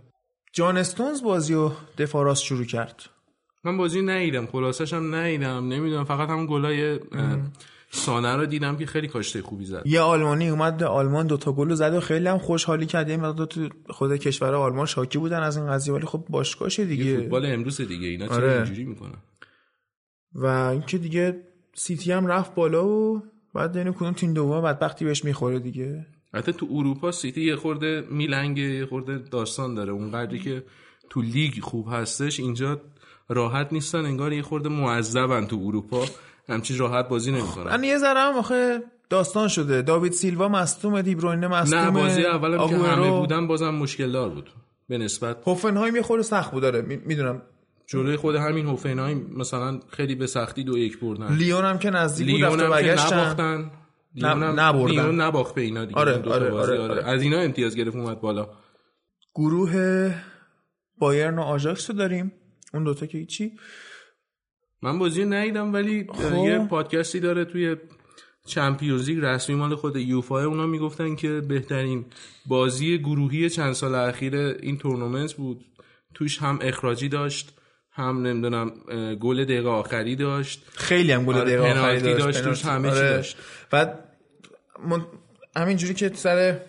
جان 0.52 0.76
استونز 0.76 1.22
بازی 1.22 1.54
و 1.54 1.70
دفاع 1.98 2.24
راست 2.24 2.42
شروع 2.42 2.64
کرد. 2.64 3.02
من 3.64 3.76
بازی 3.76 4.02
ندیدم 4.02 4.46
خلاصش 4.46 4.92
هم 4.92 5.14
ندیدم 5.14 5.68
نمی‌دونم 5.68 6.04
فقط 6.04 6.28
همون 6.28 6.46
گلای 6.46 7.00
سانه 7.90 8.36
رو 8.36 8.46
دیدم 8.46 8.76
که 8.76 8.86
خیلی 8.86 9.08
کاشته 9.08 9.42
خوبی 9.42 9.64
زد. 9.64 9.82
یه 9.86 10.00
آلمانی 10.00 10.48
اومد 10.48 10.82
آلمان 10.82 11.26
دوتا 11.26 11.52
گل 11.52 11.68
رو 11.68 11.74
زد 11.74 11.94
و 11.94 12.00
خیلی 12.00 12.28
هم 12.28 12.38
خوشحالی 12.38 12.86
کرد. 12.86 13.08
یه 13.08 13.16
مقدار 13.16 13.46
تو 13.46 13.68
خود 13.90 14.16
کشور 14.16 14.54
آلمان 14.54 14.86
شاکی 14.86 15.18
بودن 15.18 15.42
از 15.42 15.56
این 15.56 15.70
قضیه 15.70 15.94
ولی 15.94 16.06
خب 16.06 16.24
باشگاهشه 16.28 16.84
دیگه. 16.84 17.16
فوتبال 17.16 17.46
امروز 17.46 17.80
دیگه 17.80 18.06
اینا 18.06 18.26
چرا 18.26 18.36
آره. 18.36 18.52
اینجوری 18.52 18.84
می‌کنن؟ 18.84 19.18
و 20.32 20.46
اینکه 20.46 20.98
دیگه 20.98 21.42
سیتی 21.74 22.12
هم 22.12 22.26
رفت 22.26 22.54
بالا 22.54 22.88
و 22.88 23.22
بعد 23.54 23.76
اینو 23.76 23.92
کدوم 23.92 24.12
تیم 24.12 24.34
دوم 24.34 24.62
بدبختی 24.62 25.04
بهش 25.04 25.24
می‌خوره 25.24 25.58
دیگه؟ 25.58 26.06
حتی 26.34 26.52
تو 26.52 26.68
اروپا 26.70 27.12
سیتی 27.12 27.42
یه 27.42 27.56
خورده 27.56 28.04
میلنگه 28.10 28.62
یه 28.62 28.86
خورده 28.86 29.18
داستان 29.18 29.74
داره. 29.74 29.92
اونقدری 29.92 30.38
که 30.38 30.64
تو 31.10 31.22
لیگ 31.22 31.60
خوب 31.60 31.86
هستش 31.90 32.40
اینجا 32.40 32.80
راحت 33.28 33.72
نیستن 33.72 33.98
انگار 34.04 34.32
یه 34.32 34.42
خورده 34.42 34.68
معذبن 34.68 35.46
تو 35.46 35.62
اروپا. 35.66 36.04
همچین 36.48 36.78
راحت 36.78 37.08
بازی 37.08 37.32
نمی‌کنن. 37.32 37.76
من 37.76 37.84
یه 37.84 37.98
ذره 37.98 38.20
هم 38.20 38.34
آخه 38.34 38.82
داستان 39.10 39.48
شده. 39.48 39.82
داوید 39.82 40.12
سیلوا 40.12 40.48
مصدوم 40.48 41.02
دیبروینه 41.02 41.48
مصدوم. 41.48 41.80
نه 41.80 41.90
بازی 41.90 42.24
اولم 42.24 42.68
که. 42.68 42.76
همه 42.76 43.10
بودن 43.10 43.46
بازم 43.46 43.70
مشکل 43.70 44.12
دار 44.12 44.28
بود. 44.28 44.50
به 44.88 44.98
نسبت 44.98 45.36
هوفنهایم 45.46 45.96
یه 45.96 46.02
خورده 46.02 46.22
سخت 46.22 46.52
بود 46.52 46.62
داره 46.62 46.82
می‌دونم. 46.82 47.42
جلوی 47.90 48.16
خود 48.16 48.34
همین 48.34 48.66
هوفنهایم 48.66 49.30
مثلا 49.36 49.80
خیلی 49.90 50.14
به 50.14 50.26
سختی 50.26 50.64
دو 50.64 50.78
یک 50.78 51.00
بردن. 51.00 51.36
لیون 51.36 51.64
هم 51.64 51.78
که 51.78 51.90
نزدیک 51.90 52.30
بود 52.30 52.44
رفت 52.44 52.56
لیون 52.56 52.70
و 52.70 52.74
هم 52.74 52.80
که 52.80 52.86
برگشتن. 52.86 53.20
نباختن. 53.20 53.70
لیون 54.14 54.42
هم- 54.42 54.60
نبردن. 54.60 54.90
لیون 54.90 55.20
نباخت 55.20 55.54
به 55.54 55.60
اینا 55.60 55.84
دیگه. 55.84 56.00
آره، 56.00 56.18
دوتا 56.18 56.34
آره، 56.34 56.50
بازی، 56.50 56.72
آره، 56.72 56.82
آره. 56.82 57.04
از 57.04 57.22
اینا 57.22 57.38
امتیاز 57.38 57.76
گرفت 57.76 57.96
اومد 57.96 58.20
بالا. 58.20 58.48
گروه 59.34 60.14
بایرن 60.98 61.38
و 61.38 61.42
آژاکس 61.42 61.90
رو 61.90 61.96
داریم. 61.96 62.32
اون 62.74 62.84
دوتا 62.84 63.06
که 63.06 63.18
هیچی. 63.18 63.52
من 64.82 64.98
بازی 64.98 65.24
ندیدم 65.24 65.72
ولی 65.72 66.06
خب. 66.14 66.44
یه 66.44 66.66
پادکستی 66.70 67.20
داره 67.20 67.44
توی 67.44 67.76
چمپیونز 68.46 69.08
لیگ 69.08 69.18
رسمی 69.24 69.56
مال 69.56 69.74
خود 69.74 69.96
یوفا. 69.96 70.44
اونا 70.44 70.66
می‌گفتن 70.66 71.14
که 71.14 71.40
بهترین 71.48 72.04
بازی 72.46 72.98
گروهی 72.98 73.50
چند 73.50 73.72
سال 73.72 73.94
اخیر 73.94 74.36
این 74.36 74.78
تورنمنت 74.78 75.32
بود. 75.32 75.64
توش 76.14 76.38
هم 76.38 76.58
اخراجی 76.62 77.08
داشت. 77.08 77.57
هم 77.98 78.26
نمی‌دونم 78.26 78.72
گل 79.20 79.44
دقیقه 79.44 79.68
آخری 79.68 80.16
داشت 80.16 80.62
خیلی 80.74 81.12
هم 81.12 81.24
گل 81.24 81.34
آره، 81.34 81.44
دقیقه 81.44 81.80
آخری 81.80 82.00
داشت 82.00 82.44
داشت، 82.44 82.62
پنالتی. 82.62 82.88
همه 82.88 82.90
چی 82.90 82.96
آره. 82.96 83.08
داشت. 83.10 83.36
بعد 83.70 83.98
من... 84.88 85.06
همینجوری 85.56 85.94
که 85.94 86.10
سر 86.14 86.60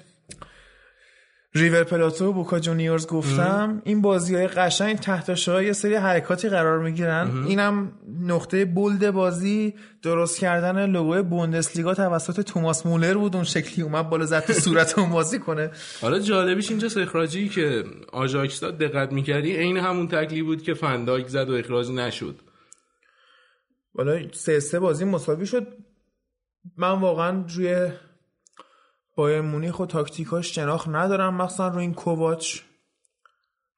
ریور 1.54 1.84
پلاتو 1.84 2.26
و 2.26 2.34
بوکا 2.34 2.60
جونیورز 2.60 3.08
گفتم 3.08 3.82
این 3.86 4.02
بازی 4.02 4.36
های 4.36 4.48
قشنگ 4.48 4.96
تحت 4.96 5.34
شعاع 5.34 5.64
یه 5.64 5.74
سری 5.74 5.96
حرکاتی 5.96 6.50
قرار 6.50 6.80
می‌گیرن. 6.80 7.44
اینم 7.48 7.92
نقطه 8.22 8.66
bold 8.66 9.12
بازی 9.12 9.74
درست 10.02 10.40
کردن 10.40 10.90
لوگوی 10.90 11.22
بوندسلیگا 11.22 11.94
توسط 11.94 12.42
توماس 12.42 12.86
مولر 12.86 13.14
بود 13.14 13.36
اون 13.36 13.46
شکلی 13.46 13.84
اومد 13.84 14.10
بالا 14.10 14.26
زد 14.26 14.46
تو 14.46 14.54
صورت 14.54 15.00
اون 15.00 15.10
بازی 15.10 15.40
کنه. 15.40 15.72
حالا 16.02 16.20
جالبیش 16.20 16.70
اینجاست 16.70 16.98
اخراجی 16.98 17.50
که 17.50 17.84
آژاکس 18.12 18.60
داد 18.60 18.78
دقت 18.78 19.12
می‌کردی 19.12 19.56
عین 19.56 19.78
همون 19.78 20.08
تکلی 20.08 20.42
بود 20.42 20.64
که 20.64 20.74
فن‌دایک 20.74 21.28
زد 21.28 21.50
و 21.50 21.54
اخراج 21.54 21.92
نشد. 21.92 22.36
حالا 23.98 24.20
سه 24.32 24.60
سه 24.60 24.80
بازی 24.80 25.06
مساوی 25.06 25.46
شد. 25.46 25.68
من 26.78 27.00
واقعا 27.00 27.46
روی 27.56 27.88
بایر 29.20 29.42
مونیخ 29.42 29.80
و 29.80 29.86
تاکتیکاش 29.86 30.56
شناخت 30.56 30.88
ندارم 30.88 31.36
مخصوصا 31.36 31.68
روی 31.68 31.82
این 31.82 31.94
کوواچ 31.94 32.60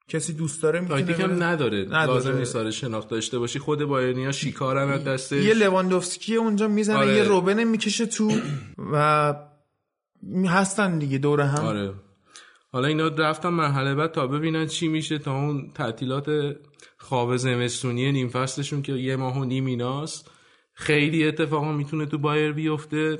کسی 0.08 0.32
دوست 0.32 0.62
داره 0.62 0.80
می‌تونه 0.80 1.02
تاکتیک 1.02 1.24
هم. 1.24 1.42
نداره. 1.42 1.84
نداره. 1.84 2.06
لازم 2.06 2.36
نیست 2.36 2.56
آره 2.56 2.70
شناخت 2.70 3.08
داشته 3.08 3.38
باشی 3.38 3.58
خود 3.58 3.84
بایرنیا 3.84 4.32
شیکارن 4.32 4.88
از 4.88 5.04
دستش 5.04 5.44
یه 5.44 5.54
لواندوفسکی 5.54 6.36
اونجا 6.36 6.68
می‌زنه 6.68 6.96
آره. 6.96 7.16
یه 7.16 7.22
روبن 7.22 7.64
می‌کشه 7.64 8.06
تو 8.06 8.32
و 8.92 9.34
هستن 10.46 10.98
دیگه 10.98 11.18
دور 11.18 11.40
هم 11.40 11.64
آره 11.64 11.94
حالا 12.72 12.88
اینا 12.88 13.08
رفتن 13.08 13.48
مرحله 13.48 13.94
بعد 13.94 14.12
تا 14.12 14.26
ببینن 14.26 14.66
چی 14.66 14.88
میشه 14.88 15.18
تا 15.18 15.34
اون 15.34 15.70
تعطیلات 15.74 16.56
خواب 16.98 17.36
زمستونی 17.36 18.12
نیم 18.12 18.28
فصلشون 18.28 18.82
که 18.82 18.92
یه 18.92 19.16
ماه 19.16 19.38
و 19.38 19.44
نیم 19.44 19.66
ایناست 19.66 20.30
خیلی 20.74 21.28
اتفاقا 21.28 21.72
می‌تونه 21.72 22.06
تو 22.06 22.18
بایر 22.18 22.52
بیفته 22.52 23.18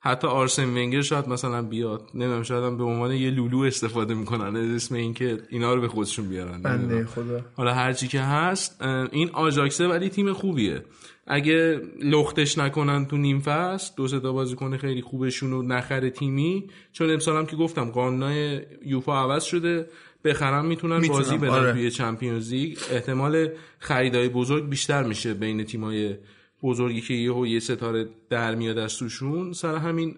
حتی 0.00 0.26
آرسن 0.26 0.64
ونگر 0.64 1.00
شاید 1.00 1.28
مثلا 1.28 1.62
بیاد. 1.62 2.10
نمی‌دونم 2.14 2.42
شاید 2.42 2.64
هم 2.64 2.76
به 2.76 2.84
عنوان 2.84 3.12
یه 3.12 3.30
لولو 3.30 3.58
استفاده 3.58 4.14
می‌کنن. 4.14 4.56
از 4.56 4.70
اسم 4.70 4.94
اینکه 4.94 5.38
اینا 5.50 5.74
رو 5.74 5.80
به 5.80 5.88
خودشون 5.88 6.28
بیارن. 6.28 6.62
بنده. 6.62 7.04
خدا. 7.04 7.40
حالا 7.54 7.74
هرچی 7.74 8.08
که 8.08 8.20
هست 8.20 8.82
این 9.12 9.30
آژاکسه 9.30 9.86
ولی 9.86 10.08
تیم 10.08 10.32
خوبیه. 10.32 10.82
اگه 11.26 11.80
لختش 12.02 12.58
نکنن 12.58 13.06
تو 13.06 13.16
نیم 13.16 13.40
فصل 13.40 13.92
دو 13.96 14.08
سه 14.08 14.20
تا 14.20 14.32
بازیکن 14.32 14.76
خیلی 14.76 15.02
خوبشون 15.02 15.50
رو 15.50 15.62
نخره 15.62 16.10
تیمی. 16.10 16.70
چون 16.92 17.10
امسال 17.10 17.36
هم 17.36 17.46
که 17.46 17.56
گفتم 17.56 17.84
قانونای 17.84 18.60
یوفا 18.84 19.22
عوض 19.22 19.44
شده. 19.44 19.86
بخرن 20.24 20.66
می‌تونن 20.66 21.00
می‌تونن، 21.00 21.18
بازی 21.18 21.36
بدن 21.36 21.48
آره. 21.48 21.72
توی 21.72 21.90
چمپیونز 21.90 22.52
لیگ. 22.52 22.78
احتمال 22.90 23.48
خریدای 23.78 24.28
بزرگ 24.28 24.68
بیشتر 24.68 25.02
میشه 25.02 25.34
بین 25.34 25.64
تیمای 25.64 26.16
بزرگی 26.62 27.00
که 27.00 27.14
یهو 27.14 27.46
یه 27.46 27.60
ستاره 27.60 28.08
در 28.30 28.54
میاد 28.54 28.78
از 28.78 28.96
توشون 28.96 29.52
سر 29.52 29.76
همین 29.76 30.16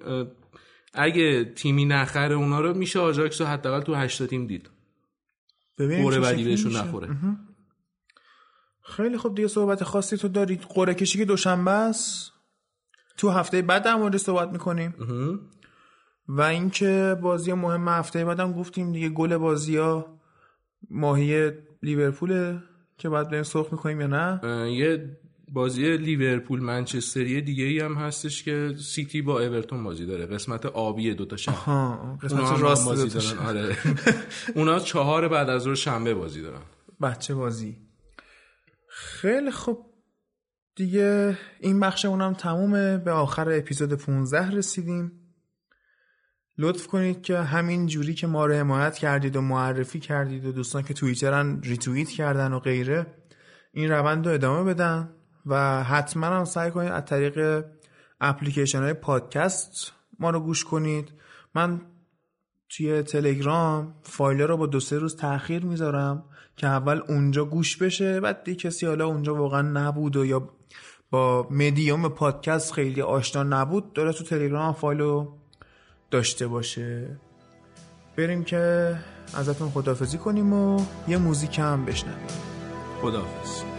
اگه 0.95 1.45
تیمی 1.45 1.85
نخره 1.85 2.35
اونا 2.35 2.61
رو 2.61 2.75
میشه 2.75 2.99
آژاکس 2.99 3.41
رو 3.41 3.47
حداقل 3.47 3.81
تو 3.81 3.95
هشتا 3.95 4.27
تیم 4.27 4.47
دید. 4.47 4.71
بعدی 5.79 6.13
شکلی 6.13 6.45
بهشون. 6.45 6.77
نخوره. 6.77 7.09
خیلی 8.83 9.17
خوب 9.17 9.35
دیگه 9.35 9.49
صحبت 9.49 9.85
خاصی 9.85 10.17
تو 10.17 10.29
دارید. 10.29 10.61
قرعه 10.61 10.95
کشی 10.95 11.19
که 11.19 11.25
دوشنبه 11.25 11.71
است. 11.71 12.33
تو 13.17 13.31
هفته 13.31 13.63
بعد 13.63 13.85
در 13.85 13.95
مورد 13.95 14.17
صحبت 14.17 14.49
می‌کنیم. 14.49 14.95
و 16.29 16.43
اینکه 16.43 17.17
بازی 17.23 17.53
مهم 17.53 17.89
هفته 17.89 18.25
بعدم 18.25 18.53
گفتیم 18.53 18.93
دیگه 18.93 19.09
گل 19.09 19.37
بازی 19.37 19.77
ها 19.77 20.19
ماهی 20.91 21.51
لیورپوله 21.83 22.63
که 22.99 23.09
بعد 23.09 23.31
بریم 23.31 23.43
سرخ 23.43 23.73
می‌کنیم 23.73 24.01
یا 24.01 24.07
نه؟ 24.07 24.41
یه 24.73 25.19
بازی 25.53 25.97
لیورپول 25.97 26.61
منچستری 26.61 27.41
دیگه 27.41 27.65
ای 27.65 27.81
هم 27.81 27.95
هستش 27.95 28.43
که 28.43 28.75
سیتی 28.79 29.23
با 29.23 29.41
اورتون 29.41 29.85
بازی 29.85 30.07
داره. 30.07 30.27
قسمت 30.27 30.67
آبی 30.67 31.15
دوتا 31.15 31.37
شب 31.37 31.53
ها 31.53 32.01
اونا 32.03 32.17
قسمت 32.17 32.61
راست 32.61 32.85
بازی. 32.85 33.09
دارن. 33.09 33.47
آره. 33.47 33.77
اونا 34.55 34.79
چهار 34.79 35.29
بعد 35.29 35.51
از 35.51 35.63
ظهر 35.63 35.75
شنبه 35.75 36.15
بازی 36.15 36.43
دارن. 36.43 36.63
بچه 37.03 37.35
بازی. 37.35 37.77
خیلی 38.89 39.51
خوب. 39.51 39.79
دیگه 40.77 41.39
این 41.61 41.81
بخش 41.81 42.05
اونم 42.05 42.35
تمومه. 42.35 42.99
به 42.99 43.11
آخر 43.13 43.51
اپیزود 43.53 43.93
15 43.93 44.51
رسیدیم. 44.51 45.13
لطف 46.59 46.87
کنید 46.87 47.23
که 47.23 47.39
همین 47.39 47.87
جوری 47.87 48.15
که 48.15 48.27
ما 48.27 48.47
رو 48.47 48.55
حمایت 48.55 48.99
کردید 48.99 49.37
و 49.37 49.41
معرفی 49.41 50.01
کردید 50.01 50.47
و 50.47 50.53
دوستان 50.53 50.83
که 50.83 50.95
توییترن 50.95 51.61
ریتوییت 51.63 52.09
کردن 52.09 52.53
و 52.53 52.59
غیره 52.59 53.07
این 53.73 53.91
روند 53.91 54.27
رو 54.27 54.33
ادامه 54.33 54.75
بدن. 54.75 55.15
و 55.49 55.85
حتما 55.85 56.27
هم 56.27 56.45
سعی 56.45 56.71
کنید 56.71 56.93
از 56.93 57.05
طریق 57.05 57.65
اپلیکیشن 58.21 58.83
های 58.83 58.95
پادکست 58.95 59.93
ما 60.19 60.31
رو 60.31 60.41
گوش 60.41 60.65
کنید. 60.65 61.13
من 61.55 61.81
توی 62.69 63.03
تلگرام 63.03 63.95
فایل 64.03 64.41
رو 64.41 64.57
با 64.57 64.67
دو 64.67 64.81
سه 64.81 64.99
روز 64.99 65.17
تاخیر 65.17 65.65
می‌ذارم 65.65 66.25
که 66.57 66.67
اول 66.67 67.01
اونجا 67.09 67.45
گوش 67.45 67.77
بشه 67.77 68.21
بعد 68.21 68.45
دیگه 68.45 68.59
کسی 68.59 68.87
حالا 68.87 69.07
اونجا 69.07 69.35
واقعا 69.35 69.63
نبود 69.63 70.17
و 70.17 70.25
یا 70.25 70.49
با 71.11 71.49
مدیوم 71.51 72.09
پادکست 72.09 72.73
خیلی 72.73 73.03
آشنا 73.03 73.43
نبود 73.43 73.93
داره 73.93 74.13
تو 74.13 74.25
تلگرام 74.25 74.73
فایل 74.73 75.01
رو 75.01 75.39
داشته 76.11 76.47
باشه. 76.47 77.19
بریم 78.17 78.45
که 78.45 78.95
ازتون 79.35 79.71
خدافزی 79.71 80.19
کنیم 80.19 80.53
و 80.53 80.83
یه 81.09 81.19
موزیک 81.19 81.59
هم 81.59 81.85
بشنویم. 81.85 82.27
خداحافظ. 83.03 83.78